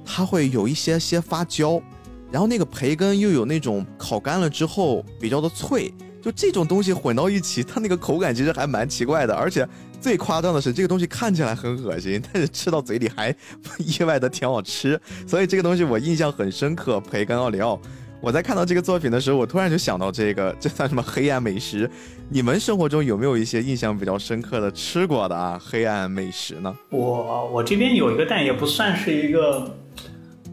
[0.04, 1.82] 它会有一些些发焦，
[2.30, 5.92] 然后那个培根又有那种烤干了之后比较的脆，
[6.22, 9.66] 就这种东西混到一起，它那个口感其实还蛮奇怪的，而且
[10.00, 13.34] 最夸张的是这个东西看起来很恶心，但是吃到嘴里还
[13.78, 17.80] 意外的挺好吃，所以这个东西我印象很深刻，培根奥利奥。
[18.22, 21.90] 我在看到这个作品的时候，我突然就想到这个，这算什么黑暗美食？
[22.28, 26.72] 你们生活中有没有一些印象比较深刻的吃过的啊黑暗美食呢？
[26.90, 29.76] 我我这边有一个，但也不算是一个，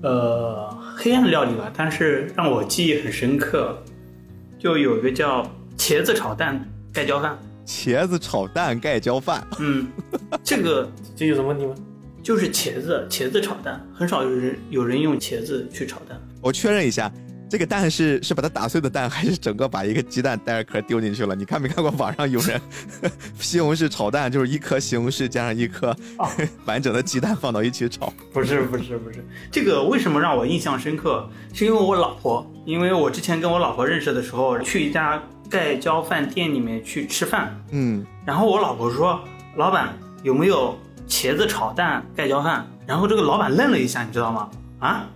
[0.01, 3.77] 呃，黑暗料理吧，但是让我记忆很深刻，
[4.57, 5.47] 就有一个叫
[5.77, 7.37] 茄子炒蛋盖浇饭。
[7.67, 9.45] 茄子炒蛋盖浇饭？
[9.59, 9.87] 嗯，
[10.43, 11.75] 这个 这有什么问题吗？
[12.23, 16.19] 就是茄子，茄子炒蛋，很少有人有人用茄子去炒蛋。
[16.41, 17.11] 我确认一下。
[17.49, 21.35] 这个蛋是是把它打碎的蛋，还是整个把一个鸡蛋带着壳丢进去了？
[21.35, 22.61] 你看没看过网上有人
[23.39, 25.95] 西红柿炒蛋，就是一颗西红柿加上一颗
[26.65, 28.13] 完整的鸡蛋放到一起炒？
[28.31, 31.27] 不是不是不是，这个为什么让我印象深刻？
[31.53, 39.19] 是因为我老婆，因为我之前跟我老婆认识的时候，去一家盖浇饭店里面去吃饭，嗯，然后我老婆说
[39.57, 40.77] ：“老板有没有
[41.07, 44.49] 茄子炒蛋盖浇饭？”然后这个老板愣了一下，你知道吗？
[44.79, 45.07] 啊？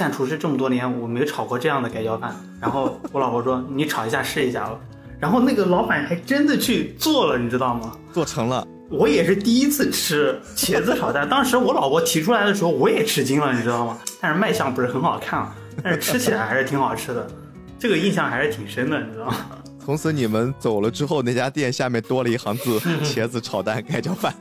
[0.00, 2.34] 干厨师这么多年，我没炒过这样的盖浇饭。
[2.58, 4.80] 然后我老婆说：“你炒一下试一下吧。”
[5.20, 7.92] 然后那个老板还真的去做了，你知道吗？
[8.10, 8.66] 做成了。
[8.88, 13.98] 我也是第一次吃茄子炒蛋，当时我老婆提出来的时候，我也吃惊了，你知道吗？
[14.22, 15.46] 但是卖相不是很好看，
[15.84, 17.26] 但是吃起来还是挺好吃的。
[17.78, 19.36] 这个印象还是挺深的，你知道吗？
[19.84, 24.34] 从此你们走了之后，那家店下面多了一行字：茄子炒蛋盖浇饭。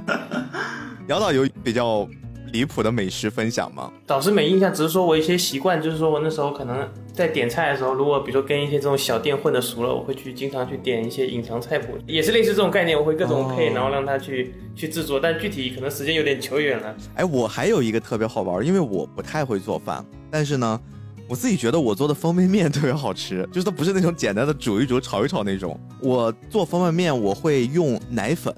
[1.10, 2.07] 姚导有比较。
[2.51, 3.91] 离谱的美食分享吗？
[4.05, 16.95] 倒是没印象，只是说我一些习惯，就是说我那时候可能在点菜的时候，如果比如说跟一些这种小店混的熟了，我会去经常去点一些隐藏菜谱，也是类似这种概念，我会各种配，然后让他去去制作，但具体可能时间有点久远了。
[17.15, 20.79] 哎，我还有一个特别好玩，因为我不太会做饭，但是呢，
[21.27, 25.79] 我自己觉得我做的方便面特别好吃，就是它不是那种简单的煮一煮、炒一炒那种。
[26.01, 28.53] 我做方便面，我会用奶粉，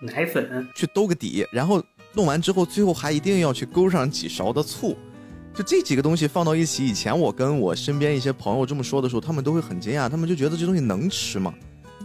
[0.00, 1.82] 奶粉去兜个底，然后。
[2.16, 4.96] 弄完之后，最后还一定要去勾上几勺的醋，
[5.54, 6.86] 就这几个东西放到一起。
[6.86, 11.52] 以前我跟我身边一些朋友这么说的时候，他们都会很惊讶，他们就觉得这东西能吃吗？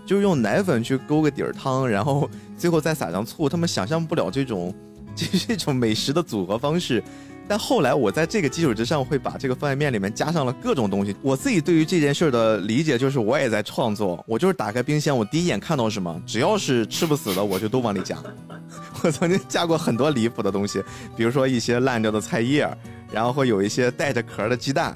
[0.05, 4.75] 就是用奶粉去勾个底儿汤，然后最后再撒上醋，他们想象不了这种
[5.15, 7.03] 这是一种美食的组合方式。
[7.47, 11.13] 但后来我在这个基础之上，会把这个方便面里面加上了各种东西。
[11.21, 14.23] 我自己对于这件事的理解就是，我也在创作。
[14.25, 18.17] 我就是打开冰箱，我第一眼看到什么，只要是吃不死的，我就都往里加。
[19.03, 20.81] 我曾经加过很多离谱的东西，
[21.17, 22.69] 比如说一些烂掉的菜叶，
[23.11, 24.95] 然后会有一些带着壳的鸡蛋，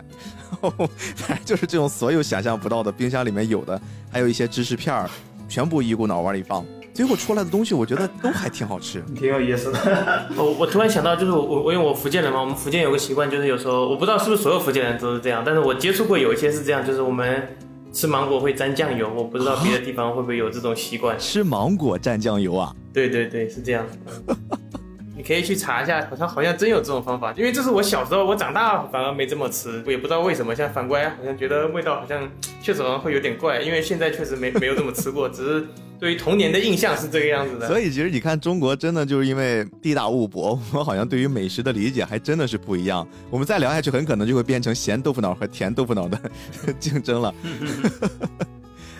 [1.16, 5.09] 反正就是这种所有想象不到的冰箱里面有的，还有一些芝士片儿，
[5.49, 6.63] 全部一股脑往里放。
[6.95, 10.27] 最后出来的东西，我觉得都还挺好吃，挺有意思的。
[10.37, 17.45] 我我突然想到，就是我我因为我福建人嘛，我们福建有个习惯，就是有时候我不知道是不是所有福建人都是这样，但是我接触过有一些是这样，就是我们
[17.91, 21.15] 吃芒果会沾酱油，我不知道别的地方会不会有这种习惯。
[21.19, 22.73] 吃芒果蘸酱油啊？
[22.93, 23.85] 对对对，是这样。
[25.16, 30.55] 你可以去查一下，好像好像真有这种方法，因为这是我小时候，我长大反而没这么吃，我也不知道为什么。
[30.55, 32.30] 现在反过来，好像觉得味道好像
[32.61, 35.68] 确实好像会有点怪，因为现在确实没没有这么吃过，只是。
[35.97, 37.70] 对于童年的印象是这个样子的。
[37.70, 43.07] 所以其实你看，中国真的就是因为地大物博，我们好像对于美食的理解还真的是不一样。
[43.30, 46.20] 我们再聊下去，很可能就会变成咸豆腐脑和甜豆腐脑的
[46.82, 47.34] 竞争了。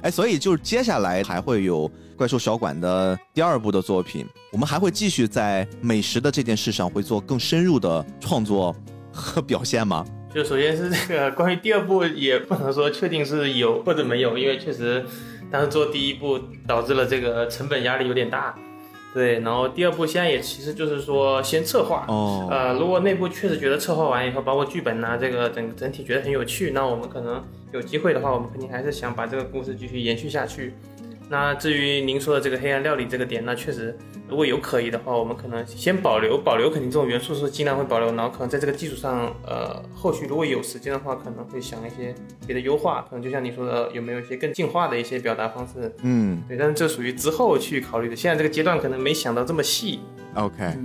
[0.06, 8.76] 哎，所以就是接下来还会有怪兽小馆的第二部的作品，我们还会继续在美食的这件事上会做更深入的创作
[9.12, 10.06] 和表现吗？
[10.32, 15.04] 就首先是这个关于第二部，也不能说确定是有或者没有，因为确实
[15.50, 18.56] 当时做第一部导致了这个成本压力有点大。
[19.12, 27.42] 对，然后第二部现在也其实就是说先策划，哦，呃，如果内部确实觉得策划完以后，包括剧本呐、这个整整体觉得很有趣，那我们可能
[27.76, 30.74] 有机会的话，我们肯定还是想把这个故事继续延续下去。
[31.28, 33.98] 那至于您说的这个黑暗料理这个点，那确实
[34.30, 42.14] 如果有可以的话，我们可能先保留，保留肯定这种元素是尽量会保留，然后可能在这个基础上，呃，后续如果有时间的话，可能会想一些
[42.46, 45.92] 别的优化，可能就像你说的，有没有一些更进化的一些表达方式？
[46.04, 50.00] 嗯对，但是这属于之后去考虑的，现在这个阶段可能没想到这么细。
[50.36, 50.78] ，OK。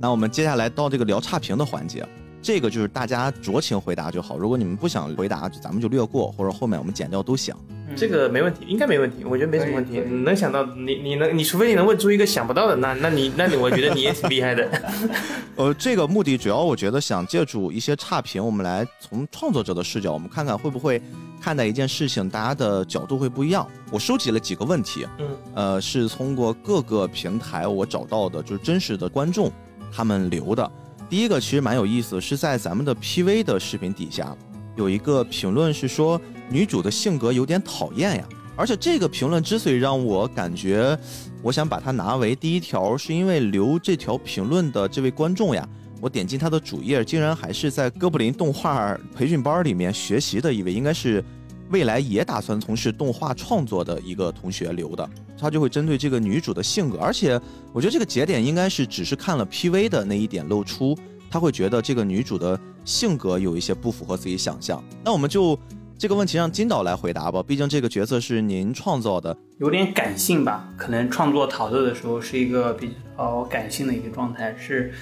[0.00, 2.04] 那我们接下来到这个聊差评的环节，
[2.44, 4.36] 这个就是大家酌情回答就好。
[4.36, 7.54] 如果你们不想回答，就咱们就略过，或者后面我们剪掉都行。
[7.96, 9.98] 这个没问题，应该没问题，我觉得没什么问题。
[10.06, 14.68] 你能想到，你你能，你除非你能问出一个想不到的，那那你那你我觉得你也挺厉害的。
[15.56, 21.00] 呃，这个目的主要我觉得想借助一些差评，我们来从创作者的视角，我们看看会不会
[21.40, 23.66] 看待一件事情，大家的角度会不一样。
[23.90, 29.50] 我收集了几个问题，嗯，呃，是通过各个平台我找到的，就是真实的观众
[29.90, 30.70] 他们留的。
[31.08, 34.36] 第一个其实蛮有意思，是在咱们的 PV 的视频底下
[34.74, 40.98] 有一个评论是说女主的性格有点讨厌呀，而且这个评论之所以让我感觉，
[41.42, 45.68] 我想把它拿为第一条，是因为留这条评论的这位观众呀，
[46.00, 51.22] 我点进他的主页，竟然还是在哥布林动画培训班里面学习的一位，应该是
[51.70, 55.08] 未来也打算从事动画创作的一个同学留的。
[55.36, 57.38] 他就会针对这个女主的性格，而且
[57.72, 60.96] 我觉得这个节点应该是只是看了 PV 的那一点露出，
[61.30, 64.82] 他会觉得这个女主的性格有一些不符合自己想象。
[65.04, 65.58] 那我们就
[65.98, 69.36] 这个问题让金导来回答吧，毕竟这个角色是您创造的。
[69.58, 74.94] 有点感性吧，可能创作桃子的时候是一个比较感性的一个状态，是，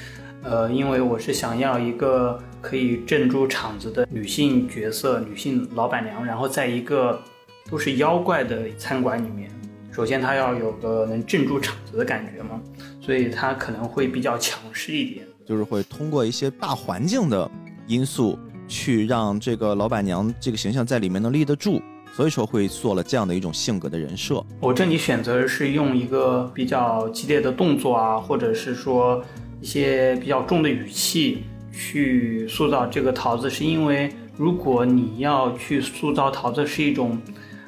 [0.42, 7.20] 呃，因为我是想要一个可以镇住场子的女性角色、女性老板娘，然后在一个
[7.68, 9.50] 都是妖怪的餐馆里面，
[9.90, 12.60] 首先她要有个能镇住场子的感觉嘛，
[13.00, 15.26] 所以她可能会比较强势一点。
[15.44, 17.50] 就是会通过一些大环境的
[17.88, 18.38] 因素，
[18.68, 21.82] 去让这个老板娘这个形象在里面能立得住，
[22.14, 24.42] 所以说会做了这样的一种性格的人设。
[24.60, 29.22] 我这里选择是用一个比较激烈的动作啊，或者是说
[29.60, 31.42] 一些比较重的语气
[31.72, 37.18] 去塑造这个桃子，是因为如果你要去塑造桃子是一种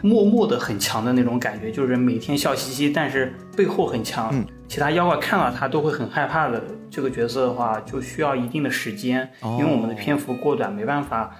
[0.02, 11.34] 默默的很强的那种感觉，就是每天笑嘻嘻，但是背后很强，嗯其他妖怪看到他都会很害怕的这个角色的话，就需要一定的时间，哦因为我们的篇幅过短，没办法。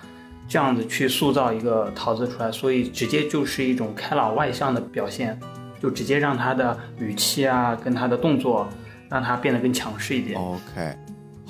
[0.47, 5.41] 这样子去塑造一个桃子出来，所以直接就是一种开朗外向的表现，
[5.81, 8.69] 就直接让他的语气啊，跟他的动作，
[9.09, 10.39] 让他变得更强势一点。
[10.39, 10.95] OK，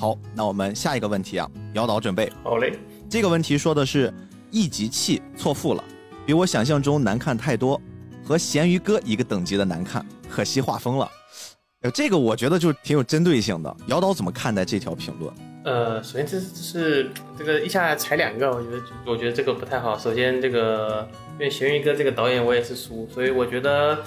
[0.04, 2.30] 好，那我们下一个问题啊，姚导准备。
[2.42, 2.78] 好嘞，
[3.08, 4.12] 这个问题说的是
[4.50, 5.82] 一级气错付了，
[6.26, 7.80] 比我想象中难看太多，
[8.22, 11.10] 和咸鱼哥一个等级的难看，可惜画风了。
[11.80, 13.74] 呃，这个我觉得就挺有针对性的。
[13.86, 15.32] 姚导怎么看待这条评论？
[15.64, 19.96] 呃，首先这是这是这个一下踩两个，我觉得我觉得这个不太好。
[19.96, 24.04] 首先这个因为咸鱼哥这个导演我也是熟，所以我觉得。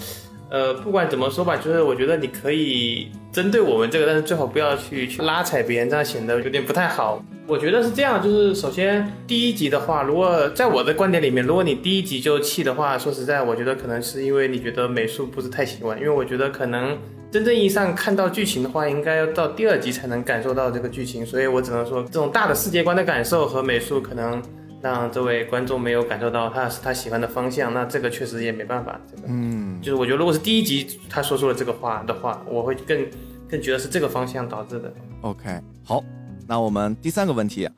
[0.50, 7.22] 呃，不管怎么说吧，就是我觉得你可以针对我们这个，但是最好不要去去拉踩别人，这样显得有点不太好。
[7.46, 16.98] 我觉得是这样，就是首先第一集的话，如果在我的观点里面，如果你第一集就弃的话，说实在，我觉得可能是因为你觉得美术不是太喜欢，因为我觉得可能
[17.32, 24.42] 真正意义上看到剧情的话，应该要到第二集才能感受到这个剧情，所以我只能说这种大的世界观的感受和美术可能
[24.88, 29.24] 让这位观众没有感受到他是他喜欢的方向，那这个确实也没办法，这个。
[29.28, 33.06] 嗯，就是我觉得，如果是第一集他说出了这个话的话，我会更
[33.50, 34.94] 更觉得是这个方向导致的。
[35.22, 36.04] OK，好，
[36.48, 37.70] 那我们第三个问题，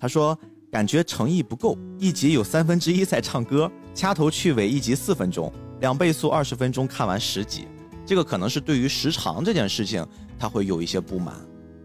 [0.00, 0.36] 他说
[0.72, 7.68] 感觉诚意不够，一集有三分之一在唱歌，掐头去尾，一集四分钟，两倍速二十分钟看完十集，
[8.06, 10.06] 这个可能是对于时长这件事情
[10.38, 11.34] 他会有一些不满。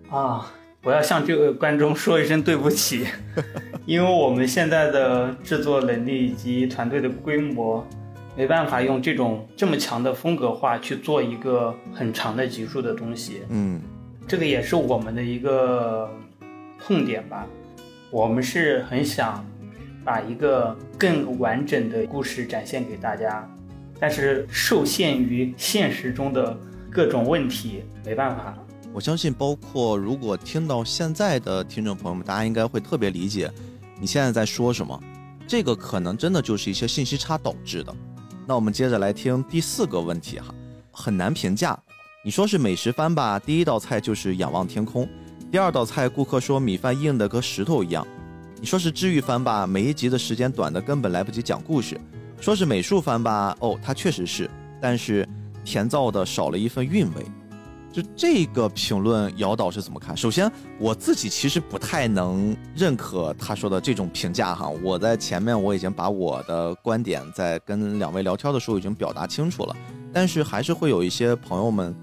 [0.09, 0.51] 啊，
[0.81, 3.05] 我要向这个观众说一声对不起，
[3.85, 7.85] 因为我们现在的制作能力以及团队的规模，
[8.37, 13.41] 没办法用这种这么强的风格化去做一个很长的集数的东西。
[13.49, 13.81] 嗯
[14.25, 16.09] 这个也是我们的一个
[16.79, 17.45] 痛点吧。
[18.11, 19.45] 我们是很想
[20.05, 23.47] 把一个更完整的故事展现给大家，
[23.99, 26.57] 但是受限于现实中的
[26.89, 28.57] 各种问题，没办法。
[28.99, 33.49] 我相信，包括如果听到现在的听众朋友们，大家应该会特别理解
[33.97, 35.01] 你现在在说什么。
[35.47, 37.95] 这个可能真的就是一些信息差导致的。
[38.45, 40.53] 那我们接着来听第四个问题哈，
[40.91, 41.81] 很难评价。
[42.25, 45.07] 你说是美食番吧，第一道菜就是仰望天空，
[45.49, 48.05] 第二道菜顾客说米饭硬的跟石头一样。
[48.59, 51.97] 你说是治愈番吧，每一集的时间短的根本来不及讲故事。
[52.41, 55.25] 说是美术番吧，哦，它确实是，但是
[55.63, 57.25] 甜燥的少了一份韵味。
[57.91, 60.15] 就这个评论，姚导是怎么看？
[60.15, 64.69] 首先，我自己其实不太能认可他说的这种评价哈。
[64.83, 69.75] 我在前面我已经把我的观点在跟两位聊天的时候已经表达清楚了，
[70.13, 71.95] 但是还是会有一些朋友们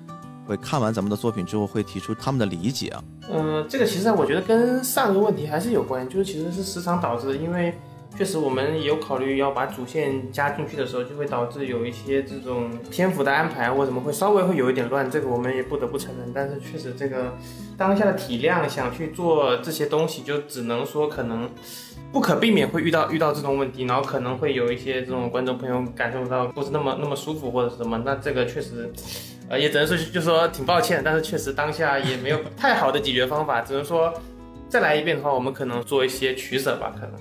[0.44, 2.92] 会看完咱们的作品之后会提出他们的理解。
[3.32, 7.74] 嗯，这个其实我觉得跟上一个问题还是有关，就是其实是时长导致，因为。
[8.16, 16.32] 确实，我们有考虑要把主线加进去的时候，就会导致有一些这种篇幅的安排或什么会稍微会有一点乱，这个我们也不得不承认。
[16.34, 17.36] 但是确实，这个
[17.76, 21.50] 当下的体量想去做这些东西，就只能说可能
[22.10, 28.90] 不可避免会遇到遇到这种问题，然后可能会有一些这种观众朋友感受到不是那么那么舒服或者是什么，那这个确实，
[29.50, 34.10] 呃，也只能说就说挺抱歉，但是确实当下也没有太好的解决方法，只能说
[34.70, 37.14] 再来一遍的话，我们可能做一些取舍吧，可能。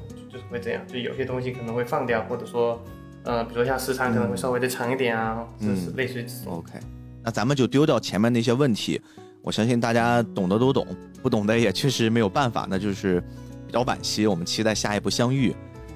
[0.55, 2.81] 就是会这样，就有些东西可能会放掉，或者说，
[3.23, 6.53] 呃，比如说像时长可能会稍微的长一点啊，就是类似于这种。
[6.53, 6.79] OK，
[7.23, 9.01] 那咱们就丢掉前面那些问题，
[9.41, 10.85] 我相信大家懂的都懂，
[11.21, 13.21] 不懂的也确实没有办法，那就是
[13.67, 14.25] 比较惋惜。
[14.27, 15.53] 我们期待下一步相遇。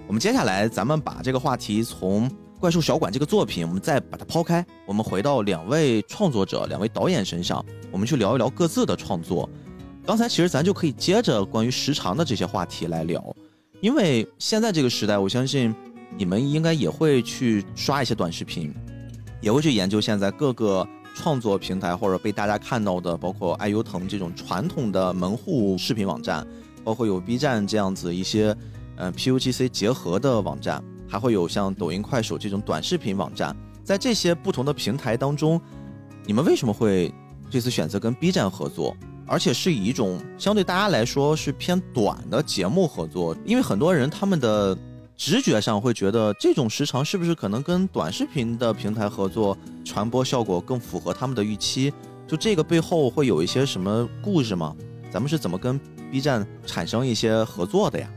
[0.08, 2.28] 我们接下来咱们把这个话题从
[2.60, 9.48] 《怪兽小馆》这个作品，我们再把它抛开，我们回到两位创作者、两位导演身上，我们去聊一聊各自的创作。
[10.06, 13.24] 刚才其实咱就可以接着关于时长的这些话题来聊。
[13.82, 15.74] 因为现在这个时代，我相信
[16.18, 18.74] 你们应该也会去刷一些短视频，
[19.42, 26.46] 也会去研究现在各个创作平台或者被大家看到的，包括爱优腾这种传统的门户视频网站，
[26.84, 28.56] 包括有 B 站这样子一些
[28.98, 33.56] 呃 PUGC 结合的网站，还会有像抖音、快手这种短视频网站。
[33.82, 35.60] 在这些不同的平台当中，
[36.26, 37.14] 你们为什么会
[37.50, 38.96] 这次选择跟 B 站合作？
[39.30, 44.76] 而且是以一种相对大家来说是偏短的节目合作，因为很多人他们的
[45.16, 49.56] 直觉上会觉得这种时长是不是可能跟短视频的平台合作
[49.86, 51.94] 传播效果更符合他们的预期？
[52.28, 54.76] 就这个背后会有一些什么故事吗？
[55.12, 55.80] 咱们是怎么跟
[56.12, 58.10] B 站产生一些合作的呀？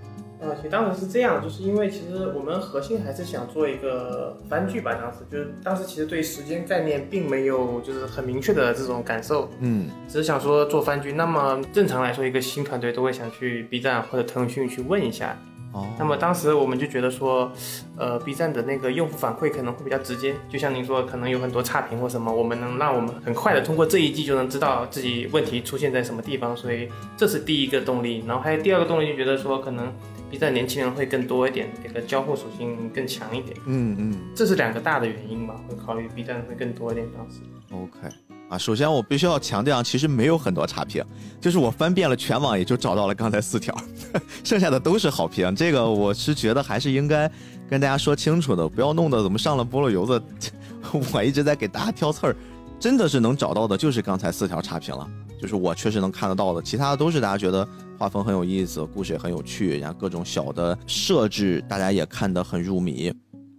[0.42, 4.92] 呃，其实当时是这样，就是因为其实我们核心还是想做一个番剧吧。
[4.94, 11.12] 当时就是当时其实对时间概念并没有就是很明确的这种感受，嗯，只是想说做番剧。
[11.12, 15.38] 那么正常来说，一个新团队都会想去 B 站或者腾讯去问一下。
[15.72, 17.50] 哦，那么当时我们就觉得说，
[17.96, 28.22] 呃，B 站的那个用户反馈可能会比较直接，就像您说，可能有很多差评或什么，我们能让我们很快的通过这一季就能知道自己问题出现在什么地方，所以这是第一个动力。
[28.26, 29.90] 然后还有第二个动力，就觉得说可能。
[30.32, 33.54] B 站年轻人会更多一点，这个交互属性更强一点。
[33.66, 37.40] 嗯嗯，这是两个大的原因吧，会考虑 B 站会更多一点当时。
[37.70, 38.08] OK，
[38.48, 41.04] 啊，首先我必须要强调，其实没有很多差评，
[41.38, 43.76] 就是我翻遍了全网，也就找到了刚才四条，
[44.42, 45.54] 剩下的都是好评。
[45.54, 47.30] 这个我是觉得还是应该
[47.68, 50.22] 跟大家说清楚的，不要弄得怎么上了菠萝油子，
[51.12, 52.34] 我一直在给大家挑刺儿，
[52.80, 55.06] 真的是能找到的，就是刚才四条差评了。
[55.42, 57.68] 就是我确实能看得到的，其他的都是大家觉得
[57.98, 63.12] 画风很有意思，故事也很有趣，然后各种小的设置大家也看得很入迷。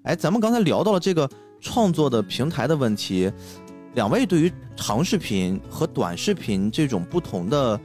[0.03, 1.29] 哎，咱们刚才聊到了这个
[1.59, 3.29] 创作的平台的问题，
[3.95, 7.77] 两位对于长视频和短视频这种不同的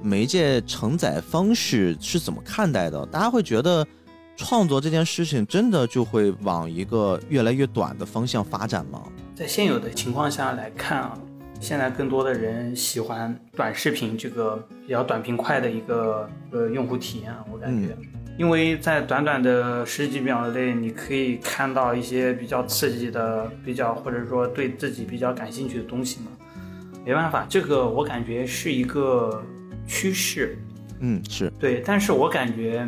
[0.00, 3.04] 媒介承载方式是怎么看待的？
[3.06, 3.86] 大家会觉得
[4.34, 9.02] 创作这件事情真的就会往一个越来越短的方向发展吗？
[9.34, 11.18] 在现有的情况下来看啊。
[11.62, 17.96] 现在更多的人喜欢短视频这个比较短平快的一个呃用户体验，我感觉，
[18.36, 26.32] 因为在短短的十几秒内，你可以看到一些比较刺激的、比较或者说对自己比较感兴趣的东西嘛。
[27.06, 29.40] 没办法，这个我感觉是一个
[29.86, 30.58] 趋势。
[30.98, 32.84] 嗯，是对，但是我感觉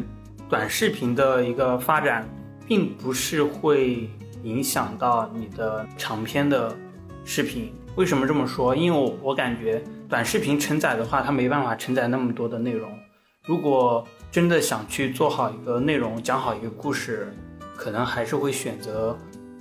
[0.50, 2.28] 短视频的一个发展，
[2.66, 4.10] 并不是会
[4.42, 6.76] 影响到你的长篇的
[7.24, 7.72] 视频。
[7.96, 8.74] 为什么这么说？
[8.74, 12.90] 因为我我感觉短视频承载的话，它没办法承载那么多的内容。
[13.46, 17.32] 如果真的想去做好一个内容，讲好一个故事，
[17.76, 19.16] 可能还是会选择，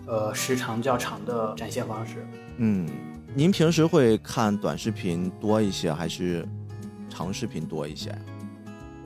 [0.07, 2.25] 呃，时长较长的展现方式。
[2.57, 2.87] 嗯，
[3.35, 6.47] 您平时会看短视频多一些，还是
[7.09, 8.09] 长视频多一些？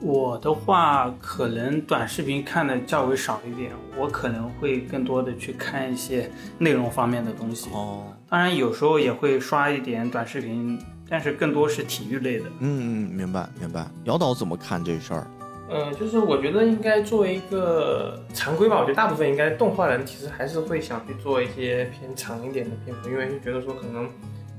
[0.00, 7.68] 我的话，可能短视频看的较为少一点，我可能会更多的去看一些内容方面的东西。
[7.72, 12.46] 哦，当然有时候也会刷一点短视频，但是更多是体育类的。
[12.60, 13.86] 嗯嗯，明白明白。
[14.04, 15.26] 姚导怎么看这事儿？
[15.68, 24.08] 呃，就是我觉得应该作为一个常规吧，我觉得大部分应该动画人其实还是会想去做一些偏长一点的篇幅，因为就觉得说可能，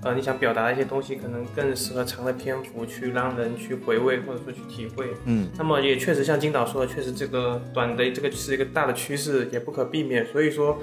[0.01, 5.07] 呃，你想表达的一些东西，可能更适合长的篇幅去让人去回味或者说去体会。
[5.25, 10.25] 嗯，那么也确实像金导说的，确实这个短的这个是一个大的趋势，也不可避免。
[10.27, 10.77] 所以说，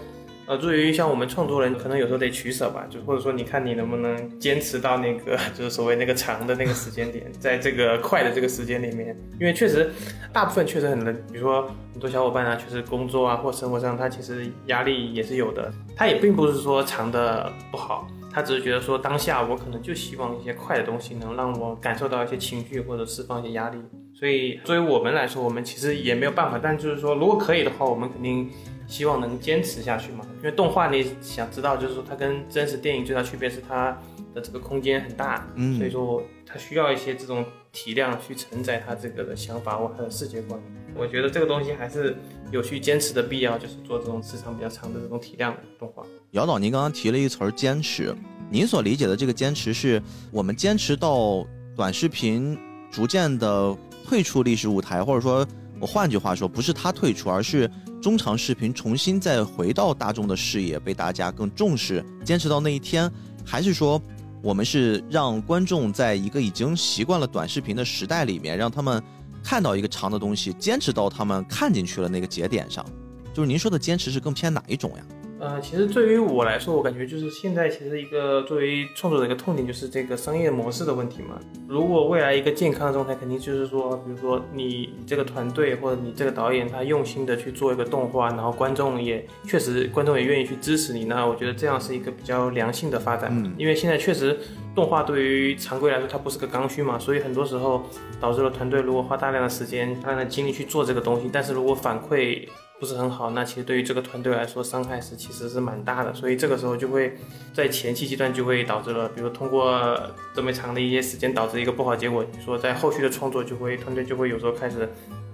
[0.47, 9.91] 呃，对于像我们创作人，可能有时候得取舍吧，就或者说你看你能不能坚持到那个 就是所谓那个长的那个时间点，在这个快的这个时间里面，因为确实
[10.31, 18.07] 大部分确实很能，比如说很多小伙伴啊，确实工作啊或生活上他其实压力也是有的，他也并不是说长的不好。
[18.37, 23.79] 他只是觉得说，当下我可能就希望一些快的东西能让我感受到一些情绪或者释放一些压力，
[24.13, 26.61] 所以作为我们来说，我们其实也没有办法。
[26.63, 28.51] 但就是说，如果可以的话，我们肯定
[28.87, 30.23] 希望能坚持下去嘛。
[30.37, 33.99] 因为动画你想知道，就是说它跟真实电影最大区别是它
[34.35, 36.23] 的这个空间很大，嗯所以说
[36.59, 40.61] 需要一些这种体量去承载它这个的想法或它的世界观。
[40.95, 42.17] 我觉得这个东西还是
[42.51, 46.03] 有去坚持的必要，就是做这种时长比较长的这种体量的动画。
[46.31, 48.15] 姚导，您刚刚提了一词儿“坚持”，
[48.51, 51.47] 您所理解的这个坚持，是我们坚持到
[51.77, 52.59] 短视频
[52.91, 53.77] 逐渐的
[54.07, 55.47] 退出历史舞台，或者说，
[55.79, 63.11] 我换句话说，不是它退出，而是中长视频重新再回到大众的视野，被大家更重视，坚持到那一天，
[63.45, 64.01] 还是说，
[64.47, 69.03] 我们是让观众在一个已经习惯了短视频的时代里面，让他们
[69.43, 72.87] 看到一个长的东西，坚持到他们看进去了那个节点上？
[73.35, 75.05] 就是您说的坚持是更偏哪一种呀？
[75.39, 81.39] 呃，其实对于我来说，我感觉就是现在其实一个作为创作者的一个痛点就是这个商业模式的问题嘛。
[81.69, 93.31] 如果未来一个健康的状态，肯定就是说，比如说你这个团队或者你这个导演他用心的去做一个动画，然后观众也确实观众也愿意去支持你，那我觉得这样是一个比较良性的发展。
[93.31, 94.39] 嗯因为现在确实
[94.75, 97.83] 动画对于常规来说它不是个刚需嘛，所以很多时候
[98.21, 102.49] 导致了团队如果花大量的时间、大量的精力去做这个东西，但是如果反馈
[102.79, 107.17] 不是很好，那其实对于这个团队来说伤害是其实是蛮大的，所以这个时候就会
[107.53, 109.99] 在前期阶段就会导致了，比如通过
[110.35, 114.89] 这么长的一些时间导致一个不好结果，说在后续的创作就会团队就会有时候开始。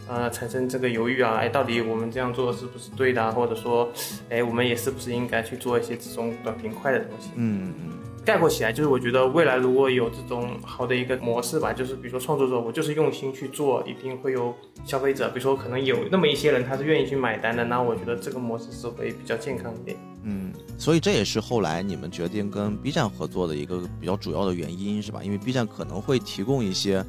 [0.08, 3.30] 呃，产生这个犹豫啊，哎，到底我们这样做是不是对的？
[3.30, 3.88] 或者说，
[4.28, 7.30] 哎，我们也是不是应该去做一些这种短平快的东西？
[7.36, 7.92] 嗯嗯。
[8.24, 14.54] 概括起来，就是我觉得未来如果有这种好的一个模式吧，就是比如说创作者，我就是用心去做，一定会有
[14.84, 19.96] 消费者，比如说可能有那么一些人他是愿意去买单的，那我觉得这个模式是会比较健康一点。
[20.24, 25.20] 嗯，所以这也是后来你们决定跟 B 站合作的一个比较主要的原因，是吧？
[25.24, 27.04] 因为 B 站可能会提供一些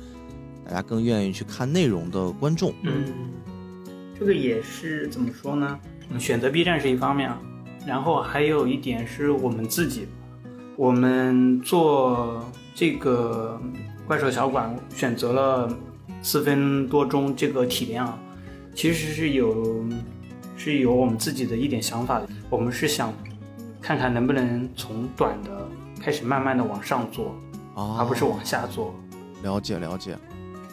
[0.65, 2.73] 大家更愿意去看内容的观众。
[2.81, 3.05] 嗯，
[4.19, 5.79] 这个也是怎么说呢？
[6.09, 7.39] 嗯，选择 B 站是一方面啊，
[7.85, 10.07] 然后还有一点是我们自己，
[10.75, 12.43] 我们做
[12.73, 13.59] 这个
[14.07, 15.77] 怪兽小馆选择了
[16.21, 18.17] 四分多钟这个体量，
[18.73, 19.85] 其实是有
[20.57, 22.27] 是有我们自己的一点想法的。
[22.49, 23.13] 我们是想
[23.79, 25.67] 看看能不能从短的
[25.99, 27.35] 开始慢慢的往上做，
[27.75, 28.95] 啊而不是往下做。
[29.43, 30.17] 了解了解。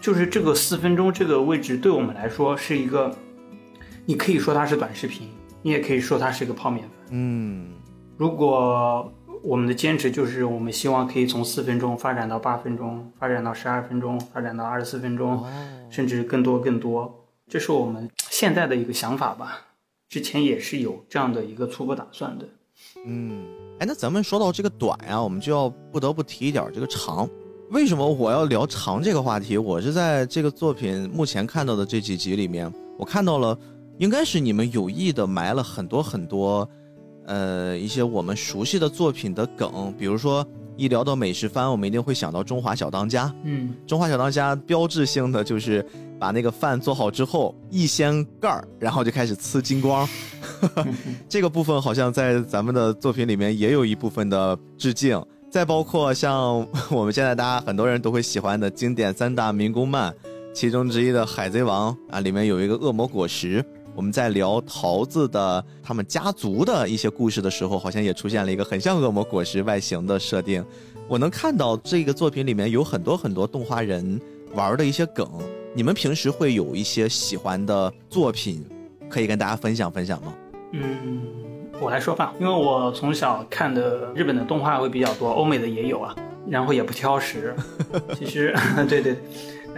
[0.00, 3.14] 就是这个四分钟这个位置对我们来说是一个，
[4.06, 5.28] 你可以说它是短视频，
[5.60, 7.08] 你也可以说它是一个泡面番。
[7.10, 7.72] 嗯
[8.16, 9.12] 如果
[9.42, 15.44] 我们的坚持就是我们希望可以从四分钟发展到八分钟，发展到十二分钟，发展到二十四分钟，
[15.90, 19.66] 甚至更多更多，这是我们现在的一个想法吧。
[20.08, 22.48] 之前也是有这样的一个初步打算的。
[23.06, 23.44] 嗯，
[23.78, 27.28] 哎，那咱们说到这个短呀，我们就要不得不提一点这个长。
[27.70, 29.56] 为什么我要聊长这个话题？
[29.56, 33.56] 我是在这个作品目前看到的这几集里面，我看到了，
[33.98, 36.68] 应该是你们有意的埋了很多很多，
[37.30, 40.44] 呃，一些我们熟悉的作品的梗，比如说
[40.76, 43.26] 一聊到美食番，我们一定会想到《中华小当家》。
[43.44, 45.86] 嗯，《中华小当家》标志性的就是
[46.18, 50.08] 把那个饭做好之后一掀盖儿，然后就开始呲金光。
[51.30, 55.22] 这个部分好像在咱们的作品里面也有一部分的致敬。
[55.48, 60.12] 再包括像我们现在大家很多人都会喜欢的经典三大民工漫，
[60.52, 63.64] 其中之一的《海贼王》啊，里面有一个恶魔果实。
[63.94, 70.64] 我们在聊桃子的他们家族的一些故事的时候，好像也出现了一个很像恶魔果实外形的设定。
[71.08, 74.20] 我能看到这个作品里面有很多很多动画人
[74.54, 75.28] 玩的一些梗。
[75.74, 78.64] 你们平时会有一些喜欢的作品，
[79.08, 80.34] 可以跟大家分享分享吗？
[80.72, 81.20] 嗯，
[81.80, 86.14] 我来说吧，因为我从小看的日本的动画会比较多，欧美的也有啊，
[86.48, 87.54] 然后也不挑食。
[88.16, 88.54] 其实，
[88.88, 89.16] 对对，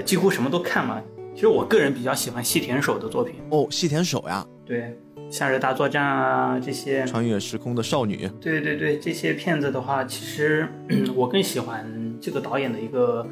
[0.04, 1.00] 几乎什么都看嘛。
[1.34, 4.96] 其实我个人比较喜欢细田守的作品，哦，细田守呀，对，
[5.30, 10.68] 夏日大作战啊这些，穿越时空的少女，对对对，这些片子的话，其实
[11.16, 11.84] 我更喜欢
[12.20, 13.26] 这个导演的一个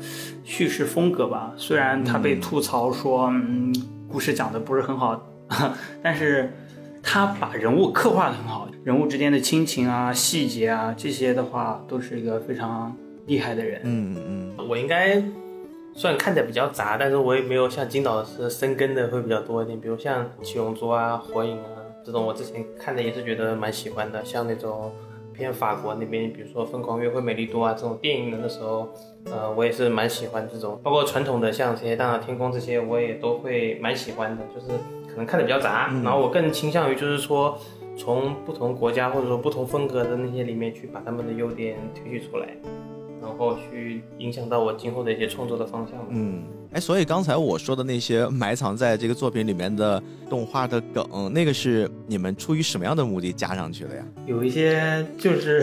[0.45, 1.53] 叙事风格吧。
[1.57, 3.75] 虽然他被吐槽说，嗯，
[4.09, 5.23] 故事讲的不是很好，
[6.03, 6.53] 但是
[7.03, 12.97] 他把人物刻画的很好，人物之间的亲情啊、细节啊这些的话，都是一个非常
[13.27, 13.83] 厉害的人。
[13.85, 14.17] 嗯
[14.59, 15.23] 嗯，我应该
[15.95, 21.67] 虽然看起来比较杂，但是我也没有像金导是深耕的会比较多一点，比如像《七龙珠》啊、《火影》啊
[22.05, 24.25] 这种，我之前看的也是觉得蛮喜欢的。
[24.25, 24.93] 像那种
[25.35, 28.89] 偏法国那边，比如说《疯狂约会美丽多》啊这种电影的那时候，
[29.27, 34.69] 呃，我也是蛮喜欢这种，包括传统的像《这些大闹天宫》这些，我也都会蛮喜欢的，就是
[35.09, 37.59] 可能看的比较杂，然后我更倾向于就是说。
[37.97, 42.47] 从不同国家或者说不同风格的那些里面去把他们的优点提取出来，
[43.21, 45.99] 然后去影响到我今后的一些创作的方向。
[46.11, 46.43] 嗯，
[46.73, 54.05] 哎，所以刚才我说的那些埋藏在这个作品里面的动画的梗，那个是你们出于什么样的目的加上去的呀？
[54.27, 55.63] 有一些就是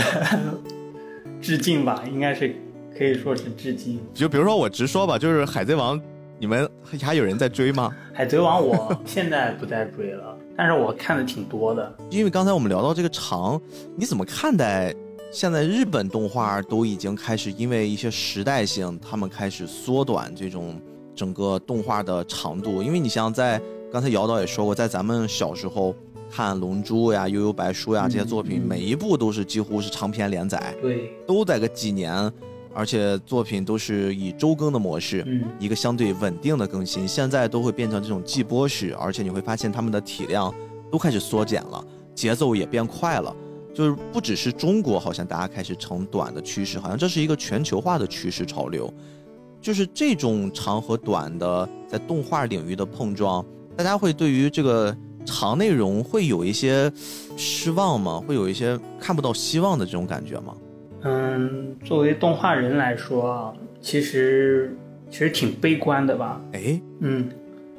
[1.41, 2.55] 致敬吧，应该是
[2.97, 3.99] 可以说是致敬。
[4.13, 5.99] 就比如说我直说吧，就是《海贼王》，
[6.39, 6.69] 你们
[6.99, 7.91] 还有人在追吗？
[8.15, 11.95] 《海贼王》我现在不再追了，但是我看的挺多的。
[12.09, 13.59] 因为刚才我们聊到这个长，
[13.95, 14.93] 你怎么看待
[15.37, 20.81] 现在日本动画都已经开始因为一些时代性，他们开始缩短这种
[21.15, 22.81] 整个动画的长度？
[22.81, 23.61] 因为你像在
[23.91, 25.93] 刚才姚导也说过，在咱们小时候
[26.27, 32.11] 看《龙珠》呀、《悠悠白书》呀这些作品，嗯每一部都是几乎是长篇连载，对，都在个几年，
[32.73, 35.23] 而且作品都是以周更的模式。
[35.27, 40.51] 嗯，一个相对稳定的更新，现在都会变成这种季播式，而且你会发现他们的体量
[40.91, 41.85] 都开始缩减了，
[42.15, 43.35] 节奏也变快了。
[43.77, 48.91] 就是不只是中国，好像大家开始成短的趋势，好像这是一个全球化的趋势潮流。
[49.61, 53.45] 就是这种长和短的在动画领域的碰撞，
[53.75, 56.91] 大家会对于这个长内容会有一些
[57.35, 58.19] 失望吗？
[58.27, 60.57] 会有一些看不到希望的这种感觉吗？
[61.03, 64.75] 嗯，作为动画人来说啊，其实
[65.11, 66.41] 其实挺悲观的吧。
[66.53, 67.29] 哎，嗯，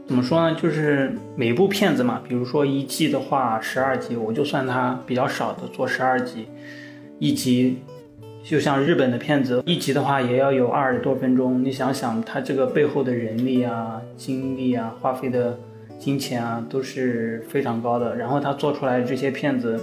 [0.08, 0.56] 怎么说呢？
[0.58, 6.48] 就是每部片子嘛，比如说一季的话，十二集，我就算它比较少的做十二集，
[7.18, 7.82] 一集
[8.42, 11.62] 就像日本的片子，一集的话也要有二十多分钟。
[11.62, 15.58] 你想想，它这个背后的人力啊、精力啊、花费的
[15.98, 18.16] 金钱啊，都是非常高的。
[18.16, 19.78] 然后他做出来这些片子，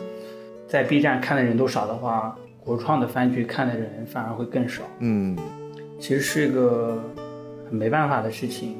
[0.67, 4.81] 在 B 站看的人都少的话，国创的番剧看的人反而会更少。
[5.01, 5.37] 嗯，
[5.99, 6.99] 其实是一个
[7.69, 8.75] 很没办法的事情。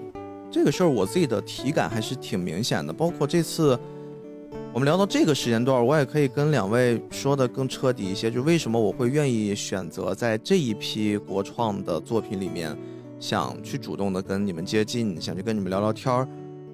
[0.56, 3.78] 这个事儿我自己的体感还是挺明显的，包括这次
[4.72, 12.74] 我们聊到这个时间段，我也可以跟两位说的更彻底一些，就为什么我会愿意选择在这一批国创的作品里面，
[13.20, 16.26] 想去主动的跟你们接近，想去跟你们聊聊天儿，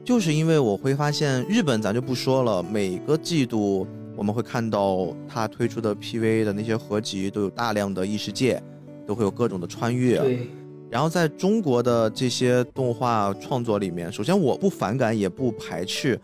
[0.06, 8.62] 就是因为我会发现日本咱就不说了，每个季度我们会看到它推出的 PV 的那些合集都有大量的异世界，
[9.08, 10.38] 都会有各种的穿越，
[10.92, 16.20] 然后在中国的这些动画创作里面，首先我不反感也不排斥，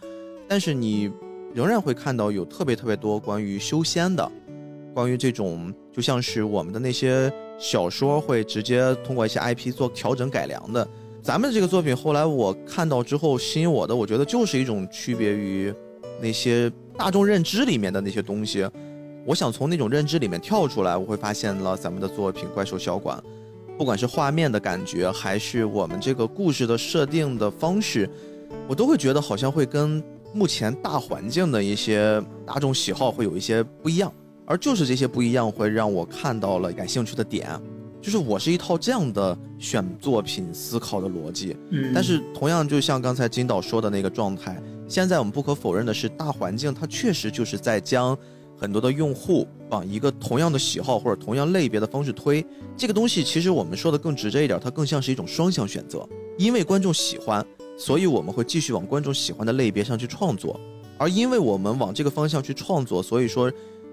[0.45, 1.09] 但是你
[1.53, 4.29] 仍然会看到有特别特别多关于修仙的，
[4.93, 10.85] 关于这种就像是我们的那些小说会直接通过一些 IP 做调整改良的。
[11.21, 15.73] 咱们这个作品后来我看到之后吸引我的，我觉得就是一种区别于
[16.19, 18.69] 那些大众认知里面的那些东西。
[19.25, 23.17] 我想从那种认知里面跳出来，我会发现了咱们的作品《怪兽小馆》。
[23.77, 28.09] 不管是画面的感觉，还是我们这个故事的设定的方式，
[28.67, 34.11] 我都会觉得好像会跟目前大环境的一些大众喜好会有一些不一样，
[34.45, 37.47] 而就是这些不一样会让我看到了感兴趣的点，
[38.01, 41.55] 就是我是一套这样的选作品思考的逻辑。
[41.69, 48.17] 嗯，但是同样，就像刚才金导说的那个状态，现在我们不可否认的是，大环境它确实就是在将
[48.57, 52.43] 很多的用户往一个同样的喜好或者同样类别的方式推。
[52.75, 56.07] 这个东西其实我们说的更直接一点，它更像是一种双向选择，
[56.37, 57.45] 因为观众喜欢，
[57.77, 60.59] 所以我们会继续往观众喜欢的类别上去创作，
[60.97, 63.51] 而因为我们往这个方向去创作，所以说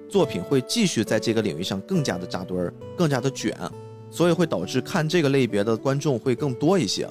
[0.08, 3.54] 作品会继续在这个领域上更加的扎堆儿，更加的卷，
[4.10, 7.08] 所以会导致看这个类别的观众会更多一些。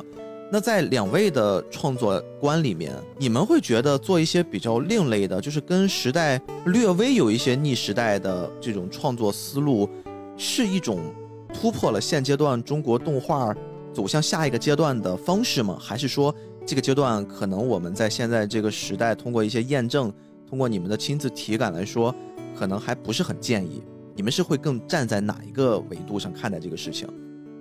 [0.53, 9.89] 那在两位的创作观里面，你们会觉得做一些比较另类的，就是跟时代略微有一些逆时代的这种创作思路，
[10.38, 11.11] 是一种
[11.51, 13.51] 突破了现阶段中国动画
[13.91, 15.75] 走向下一个阶段的方式吗？
[15.81, 16.31] 还是说
[16.67, 20.13] 这个阶段可能我们在现在这个时代，通过一些验证，
[20.47, 22.13] 通过你们的亲自体感来说，
[22.55, 23.81] 可能还不是很建议？
[24.15, 27.09] 你们是会更站在哪一个维度上看待这个事情？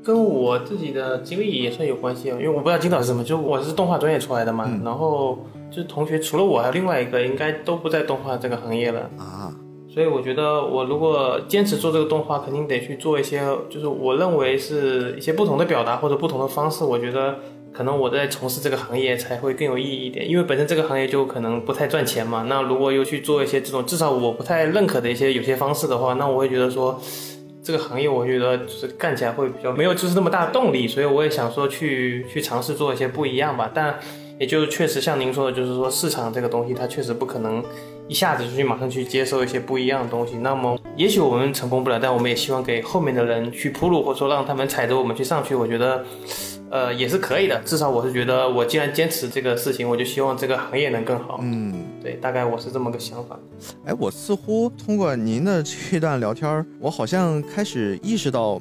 [0.03, 5.39] 跟我自己的经历也算有关系啊，因为我不知道金导是什么，就我是动画专业出来的嘛，嗯然后
[5.71, 9.09] 就是同学除了我还有另外一个，应该都不在动画这个行业了。
[9.17, 9.55] 啊，
[9.93, 16.83] 所以我觉得，我如果坚持做这个动画，肯定得去做一些，就是我认为是一些不同的表达或者不同的方式。
[16.83, 17.37] 我觉得
[17.73, 22.45] 可能我在从事这个行业才会更有意义一点，因为本身这个行业就可能不太赚钱嘛。
[22.49, 27.01] 那如果又去做一些这种至少我不太认可的一些有些方式的话，那我会觉得说，
[27.63, 30.89] 这个行业我觉得就是干起来会比较没有就是那么大的动力。
[30.89, 33.71] 所以我也想说去去尝试做一些不一样吧。
[33.73, 33.99] 但
[34.39, 37.63] 也就确实像您说的，就是说市场这个东西它确实不可能。
[38.09, 45.55] 一下子就去马上去接受一些不一样的东西，那么也许我们成功不了，但我们也希望给后面的人去铺路，或者说让他们踩着我们去上去。
[45.55, 46.05] 我觉得，
[46.73, 47.61] 呃，也是可以的。
[47.67, 51.39] 至少我是觉得，我既然坚持这个事情，我就希望这个行业能更好。
[51.43, 53.39] 嗯，对，大概我是这么个想法。
[53.85, 58.59] 哎，我似乎通过您的这段聊天，我好像开始意识到，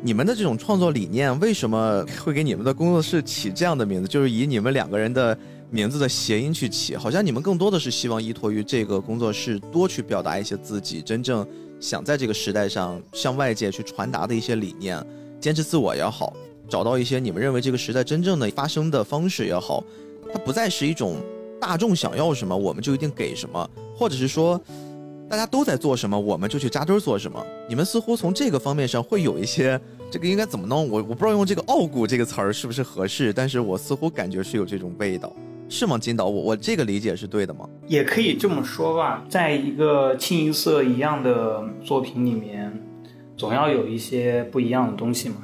[0.00, 5.36] 你们的这种创作理念为什么会给你们的工作室起这样的名字，就是以你们两个人的
[5.68, 11.44] 名字的谐音去起，好像你们更多的是希望依托于这个工作室多去表达一些自己真正
[11.80, 15.04] 想在这个时代上向外界去传达的一些理念，
[15.40, 16.32] 坚持自我也好，
[16.68, 19.82] 找到一些你们认为这个时代真正的发生的方式也好，
[20.32, 21.16] 它不再是一种
[21.60, 24.60] 大众想要什么我们就一定给什么，或者是说
[25.28, 27.44] 大家都在做什么我们就去扎堆做什么。
[27.68, 29.80] 你们似乎从这个方面上会有一些
[30.10, 30.88] 这个应该怎么弄？
[30.88, 35.32] 我我不知道用这个傲骨这个词儿是不是合适，但是我似乎感觉是有这种味道。
[35.70, 36.24] 是吗，金导？
[36.24, 37.68] 我我这个理解是对的吗？
[37.86, 42.72] 也可以这么说吧，在一个清一色一样的作品里面，
[43.36, 45.36] 总要有一些不一样的东西嘛，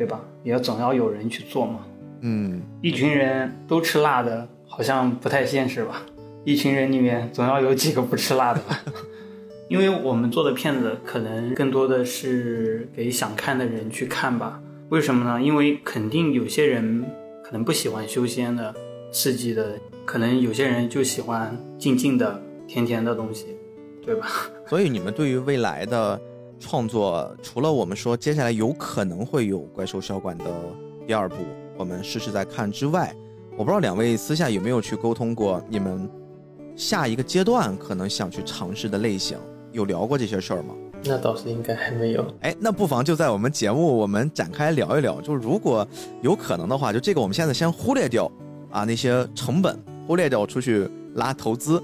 [0.00, 0.18] 对吧？
[0.42, 1.80] 也总要有人去做嘛。
[2.22, 6.00] 嗯，一群人都吃辣的，好像不太现实吧？
[6.42, 8.80] 一群人里面总要有几个不吃辣的吧？
[9.68, 14.58] 因为我们做的片子可能更多的是给想看的人去看吧。
[14.88, 15.42] 为什么呢？
[15.42, 17.04] 因为肯定有些人
[17.44, 18.74] 可能不喜欢修仙的、
[19.12, 23.48] 刺激的，可能有些人就喜欢静静的、甜甜的东西，
[24.02, 24.26] 对吧？
[24.66, 26.18] 所以你们对于未来的
[26.60, 30.46] 创作，除了我们说接下来有可能会有《怪兽小馆》的
[31.06, 31.36] 第二部，
[31.76, 33.12] 我们试试在看之外，
[33.56, 36.08] 我不知道两位私下有没有去沟通过，你们
[36.76, 39.38] 下一个阶段可能想去尝试的类型，
[39.72, 40.74] 有聊过这些事儿吗？
[41.02, 42.22] 那倒是应该还没有。
[42.42, 45.86] 哎，那不妨就在我们节目我们展开聊一聊，就如果
[46.20, 48.30] 有可能的话，就这个我们现在先忽略掉
[48.70, 51.82] 啊那些成本，忽略掉出去拉投资，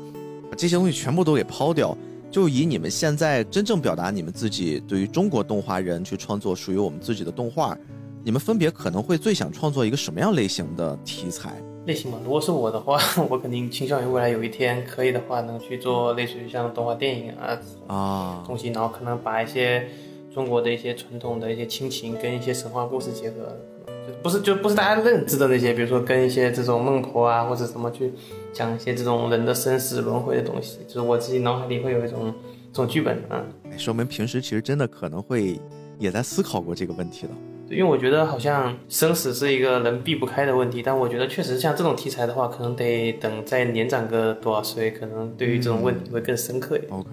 [0.50, 1.96] 把这些东西全部都给抛掉，
[2.30, 7.76] 就以你们现在真正表达你们自己对于中国动画人去创作属于我们自己的动画，
[8.22, 11.54] 你们分别可能会最想创作一个什么样类型的题材？
[11.86, 12.98] 类型嘛，如果是我的话，
[13.30, 19.86] 我肯定倾向于未来有一天可以的话，能去做类似于像动画电影啊啊，东西，然后可能把一些
[20.34, 28.12] 中国的一些传统的一些亲情跟一些神话故事结合，就不是就不是大家认知的那些，比如说跟一些这种孟婆啊或者什么去
[28.56, 32.32] 讲一些这种人的生死轮回的东西，就是我自己脑海里会有一种
[32.72, 33.44] 这种剧本啊。
[33.70, 35.60] 哎说明平时其实真的可能会
[35.98, 37.32] 也在思考过这个问题的。
[37.68, 46.92] 对因为我觉得好像生死是一个人避不开的问题，但我觉得确实像这种题材的话，可能得等再年长个多少岁，可能对于这种问题会更深刻一点。
[46.92, 47.10] OK，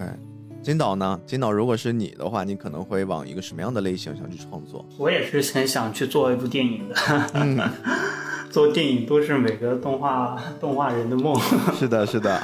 [0.61, 1.19] 金导呢？
[1.25, 4.85] 金导，如果是你的话，你可能会往一个什么样的类型想去创作？
[4.97, 6.95] 我也是很想去做一部电影的。
[8.53, 11.35] 做电影都是每个动画动画人的梦。
[11.73, 12.39] 是的，是的。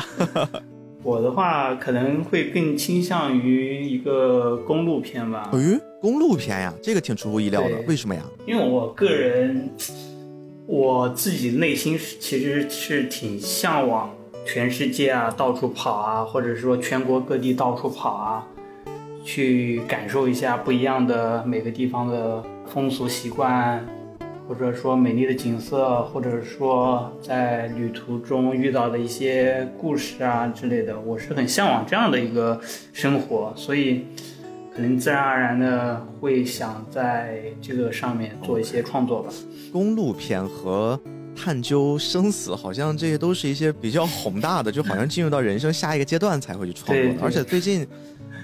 [1.03, 7.69] 我的话可能会更倾向于一个公路片吧，哎，公路片呀，这个挺出乎意料的。
[7.87, 8.23] 为什么呀？
[8.47, 9.69] 因为我个人
[10.65, 14.09] 我自己内心是其实是挺向往
[14.47, 18.47] 全世界啊到处跑啊，或者说全国各地到处跑啊，
[19.23, 23.87] 去感受一下不一样的每个地方的风俗习惯，
[24.49, 32.59] 或者说美丽的景色，或者说在旅途中遇到的一些故事啊之类的，我是很向往这样的一个
[32.91, 34.05] 生活，所以
[34.75, 39.31] 可能自然而然的会想在这个上面做一些创作吧。
[39.71, 40.99] 公路片和
[41.35, 47.03] 探究生死，好像这些都是一些比较宏大的，就好像进入到人生下一个阶段才会去创作的。
[47.03, 47.87] 对对而且最近，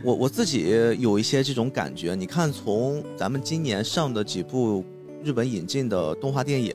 [0.03, 0.69] 我我自己
[0.99, 2.13] 有一些这种感觉。
[2.13, 4.85] 你看，从咱们今年上的几部
[5.25, 6.71] 日本引进的动画电影，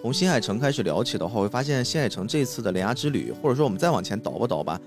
[0.00, 4.80] 从新海诚开始聊起的话，会发现新海诚这次的《铃芽之旅》，或者说我们再往前倒吧倒吧，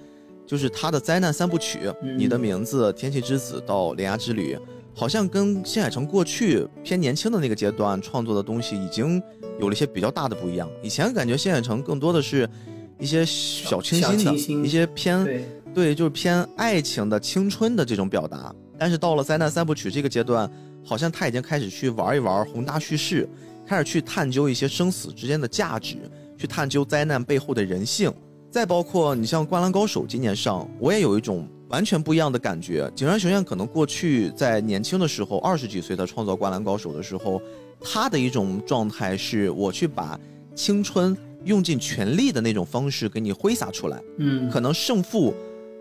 [0.47, 4.55] 就是他的灾难三部曲，嗯你的名字》《天气之子》到《铃芽之旅》，
[4.95, 9.21] 好像跟新海诚过去偏年轻的那个阶段创作的东西已经
[9.59, 10.67] 有了一些比较大的不一样。
[10.81, 12.49] 以前感觉新海诚更多的是
[12.97, 15.45] 一些小清新的、新一些偏对，
[15.75, 18.51] 对，就是偏爱情的、青春的这种表达。
[18.79, 20.49] 但是到了灾难三部曲这个阶段，
[20.83, 23.27] 好像他已经开始去玩一玩宏大叙事，
[23.65, 25.97] 开始去探究一些生死之间的价值，
[26.37, 28.11] 去探究灾难背后的人性。
[28.51, 32.91] 再包括你像《灌篮高手》今年上，我也有一种完全不一样的感觉。
[32.95, 37.41] 井上雄彦可能过去在年轻的时候，二十几岁他创造《灌篮高手》的时候，
[37.81, 40.19] 他的一种状态是我去把
[40.53, 43.99] 青春用尽全力的那种方式给你挥洒出来。
[44.19, 45.33] 嗯，可能胜负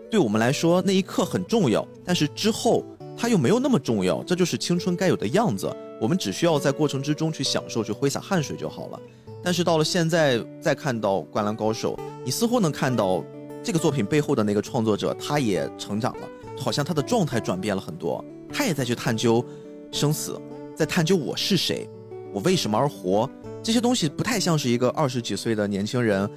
[0.09, 2.83] 对我们来说那一刻很重要，但是之后
[3.15, 5.73] 它又没有那么重要，这就是青春该有的样子。
[6.01, 8.99] 我们只需要在过程之中去享受，去挥洒汗水就好了。
[9.43, 11.95] 但是到了现在，再看到《灌篮高手》，
[12.25, 13.23] 你似乎能看到
[13.61, 16.27] 这个作品背后的那个创作者，他也成长了，
[16.57, 19.43] 好像他的状态转变了很多，他也在去探究
[19.91, 20.39] 生死，
[20.75, 21.89] 在探究我是谁，
[22.33, 23.29] 我为什么而活。
[23.61, 26.29] 这些东西不太像是一个二十几岁的年轻人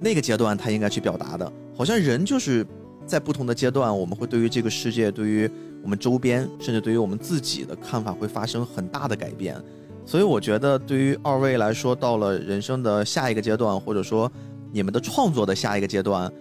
[0.00, 2.66] 那个阶段他应该去表达的，好像人就是
[3.06, 5.50] 在不同的阶段，我们会对于这个世界，对于
[5.82, 9.56] 我们周边，甚至对于我们自己的看法会发生很大的改变。
[10.04, 14.30] 所以我觉得，对于二位来说，到了人生的下一个阶段，或者说
[14.72, 16.32] 你们的创作的下一个阶段，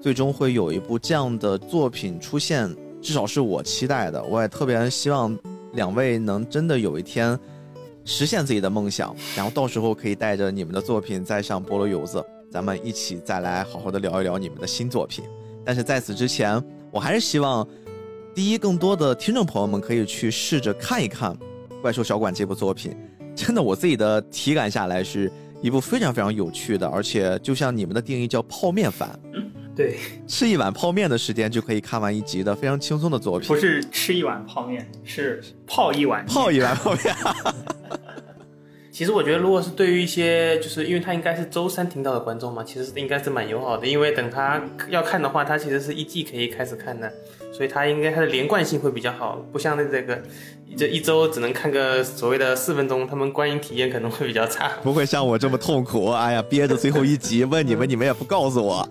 [0.00, 4.22] 最终会有一部这样的作品出现，至少是我期待的。
[4.24, 5.34] 我也特别希望
[5.72, 7.38] 两位能真的有一天
[8.04, 15.24] 实现自己的梦想，然后到时候可以带着你们的作品再上菠萝油子，咱们一起再来好好的聊一聊你们的新作品。
[15.64, 17.66] 但是在此之前，我还是希望，
[18.36, 21.34] 第一，更多的听众朋友们可以去试着看一看。
[21.80, 22.94] 怪兽小馆这部作品，
[23.34, 25.32] 真的我自己的体感下来是
[25.62, 29.08] 一部非常非常有趣的，而且就像你们的定义叫泡面番，
[29.74, 29.96] 对，
[30.26, 33.48] 吃一碗泡面的时间就可以看完一集的非常轻松的作品。
[33.48, 37.16] 不是吃一碗泡面，是泡一碗泡一碗泡面。
[38.92, 43.86] 其实我觉得，如果是对于一些，就是因为他应该是周三听到的观众嘛，其实应该是蛮友好的。
[43.86, 47.10] 因为等他要看的话，他其实是一季可以开始看的，
[47.56, 50.22] 所以他应该他的连贯性会比较好，不像那这个
[50.76, 54.70] 这一周只能看个所谓的四分钟，他们观影体验可能会比较差。
[54.82, 58.86] 不会像我这么痛苦，哎呀，憋着最后一集问你们，你们也不告诉我。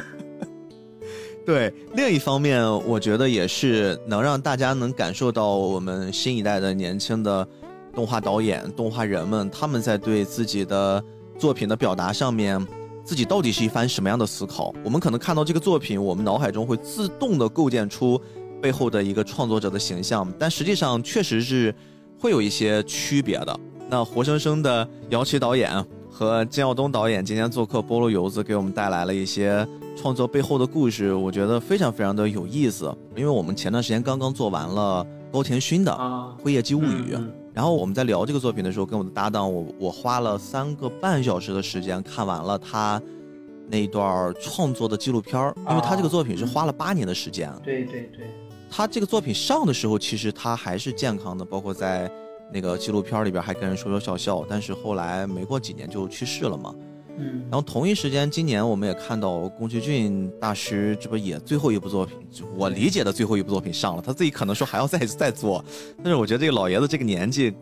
[1.46, 7.48] 对，另一方面，我觉得也是能让大家能感受到我们新一代的年轻的。
[7.92, 11.02] 动画导演、动画人们，他们在对自己的
[11.36, 12.64] 作品的表达上面，
[13.04, 14.72] 自己到底是一番什么样的思考？
[14.84, 18.20] 我们可能看到这个作品，我们脑海中会自动的构建出
[18.62, 21.74] 背后的一个创作者的形象，但实际上确实是
[22.18, 23.60] 会有一些区别的。
[23.88, 25.72] 那活生生的姚琦导演
[26.08, 29.66] 和金耀东导演今天做客菠萝油子，给我们带来了一些
[29.96, 32.94] 创作背后的故事，我觉得非常非常的有意思。
[33.16, 35.90] 因为我们前段时间刚刚做完了高田勋的
[36.42, 37.14] 《辉夜姬物语》。
[37.52, 43.00] 然后我们在聊这个作品的时候，跟我的搭档，我我花了三个半小时的时间看完了他
[43.68, 47.52] 那一段创作的纪录片儿，因为他这个作品是花了八年的时间。
[47.62, 48.30] 对对对，
[48.70, 52.10] 他这个作品上的时候，其实他还是健康的，包括在
[52.52, 56.74] 那个纪录片里边还跟人说说笑笑，但是后来没过几年就去世了嘛。
[57.18, 62.16] 嗯，然后同一时间，今年我们也看到宫崎骏大师，这不也最后一部作品，
[62.56, 65.62] 我理解的最后一部作品上了，他自己可能说还要再再做，
[66.02, 67.52] 但是我觉得这个老爷子这个年纪，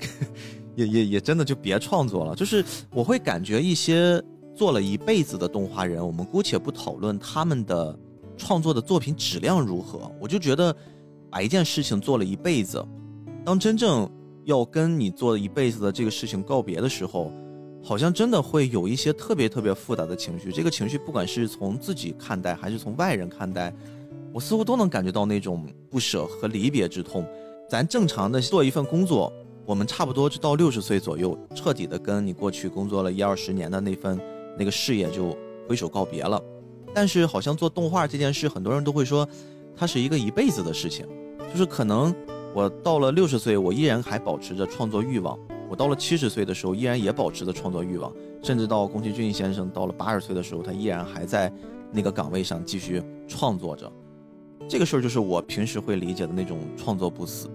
[0.76, 2.36] 也也也真的就别创作了。
[2.36, 4.22] 就是我会感觉一些
[4.54, 7.98] 做了一辈子的动画人，我们姑且不讨论他们的
[8.36, 10.74] 创作的作品质量如何，我就觉得
[11.30, 12.84] 把一件事情做了一辈子，
[13.44, 14.08] 当真正
[14.44, 17.32] 要跟你做了一辈子的这个事情告别的时候。
[17.88, 23.72] 好像真的会有一些特别特别复杂的情绪，这个情绪不管是从自己看待还是从外人看待，
[24.30, 27.26] 我似乎都能感觉到那种不舍和离别之痛。
[27.66, 29.32] 咱正常的做一份工作，
[29.64, 34.20] 我们差不多就到六十岁左右，彻底的跟你过去工作了一二十年的那份
[34.58, 35.34] 那个事业就
[35.66, 36.38] 挥手告别了。
[36.92, 39.26] 但是好像做动画这件事，很多人都会说，
[39.74, 41.06] 它是一个一辈子的事情，
[41.50, 42.14] 就是可能
[42.54, 45.38] 我到了六十岁，我依然还保持着创作欲望。
[45.68, 48.12] 我到了七十岁的时候，依然也保持着创作欲望，
[48.42, 51.52] 甚至到宫崎骏先生到了八十岁的时候，他依然还在
[51.92, 53.90] 那个岗位上继续创作着。
[54.68, 57.48] 这个事儿就是我平时会理解的那种创作不死。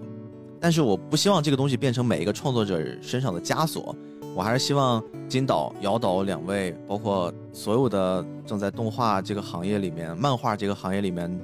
[0.60, 3.94] 但是我不希望这个东西变成每一个创作者身上的枷锁。
[4.34, 11.40] 我还是希望金导、姚导两位，包括所有的正在动画这个行业里面、漫画这个行业里面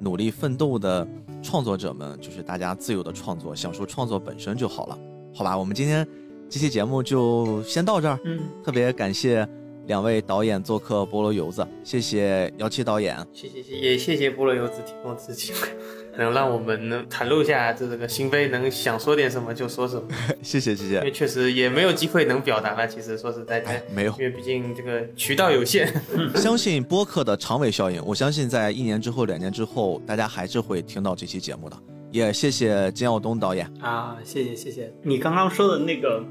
[0.00, 1.06] 努力奋斗的
[1.42, 4.98] 创作者们，就是大家自由的创作，享受创作本身就好了。
[5.34, 6.06] 好吧，我们今天
[6.48, 8.16] 这期节目就先到这儿。
[8.24, 9.46] 嗯，特别感谢
[9.88, 15.68] 两位导演做客菠萝油子，谢谢姚七导演，谢谢谢也谢谢菠萝油子提供这机会，
[16.16, 20.02] 能让我们能袒露一下这这个心扉，能想说点什么就说什么。
[20.40, 22.86] 谢谢谢谢，因为确实也没有机会能表达了。
[22.86, 25.92] 其实说实在的，没有，因为毕竟这个渠道有限。
[26.36, 31.76] 相信播客的长尾效应，我相信在一年之后、两年之后，大家还是会听到这期节目的。
[32.14, 34.94] 也谢谢金耀东导演啊，谢谢谢谢。
[35.02, 36.24] 你刚刚说的那个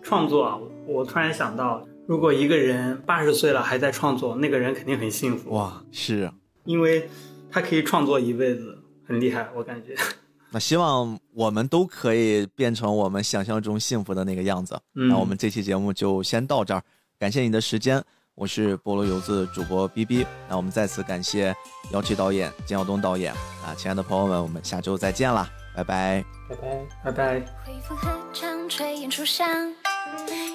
[0.00, 6.32] 创作啊，我突然想到，如果一个人八十岁了还在创作，那个人肯定很幸福哇，是
[6.64, 7.06] 因为
[7.50, 9.94] 他可以创作一辈子，很厉害，我感觉。
[10.52, 14.74] 那希望我们都可以变成我们想象中幸福的那个样子。
[14.94, 16.82] 嗯那我们这期节目就先到这儿，
[17.18, 18.02] 感谢你的时间，
[18.34, 20.26] 我是菠萝油子主播 B B。
[20.48, 21.54] 那我们再次感谢
[21.92, 23.32] 姚琦导演、金耀东导演
[23.64, 26.24] 啊，亲爱的朋友们，我们下周再见啦，拜拜。
[26.48, 27.40] 拜拜拜拜。
[27.64, 29.46] 恢复合唱，炊烟初上，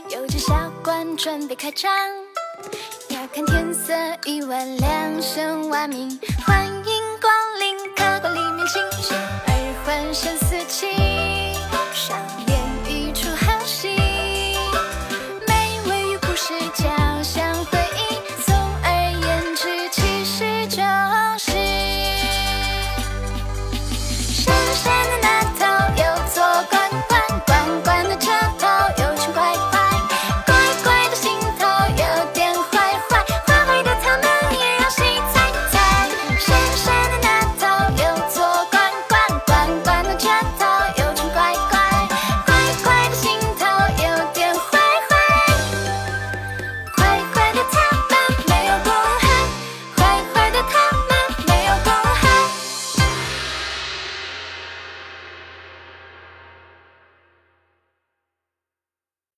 [0.10, 1.92] 有间小馆准备开张。
[3.10, 3.94] 要看天色
[4.26, 6.10] 已晚，两声蛙鸣，
[6.46, 6.84] 欢迎
[7.22, 8.82] 光临，客官里面请，
[9.46, 11.55] 二四起。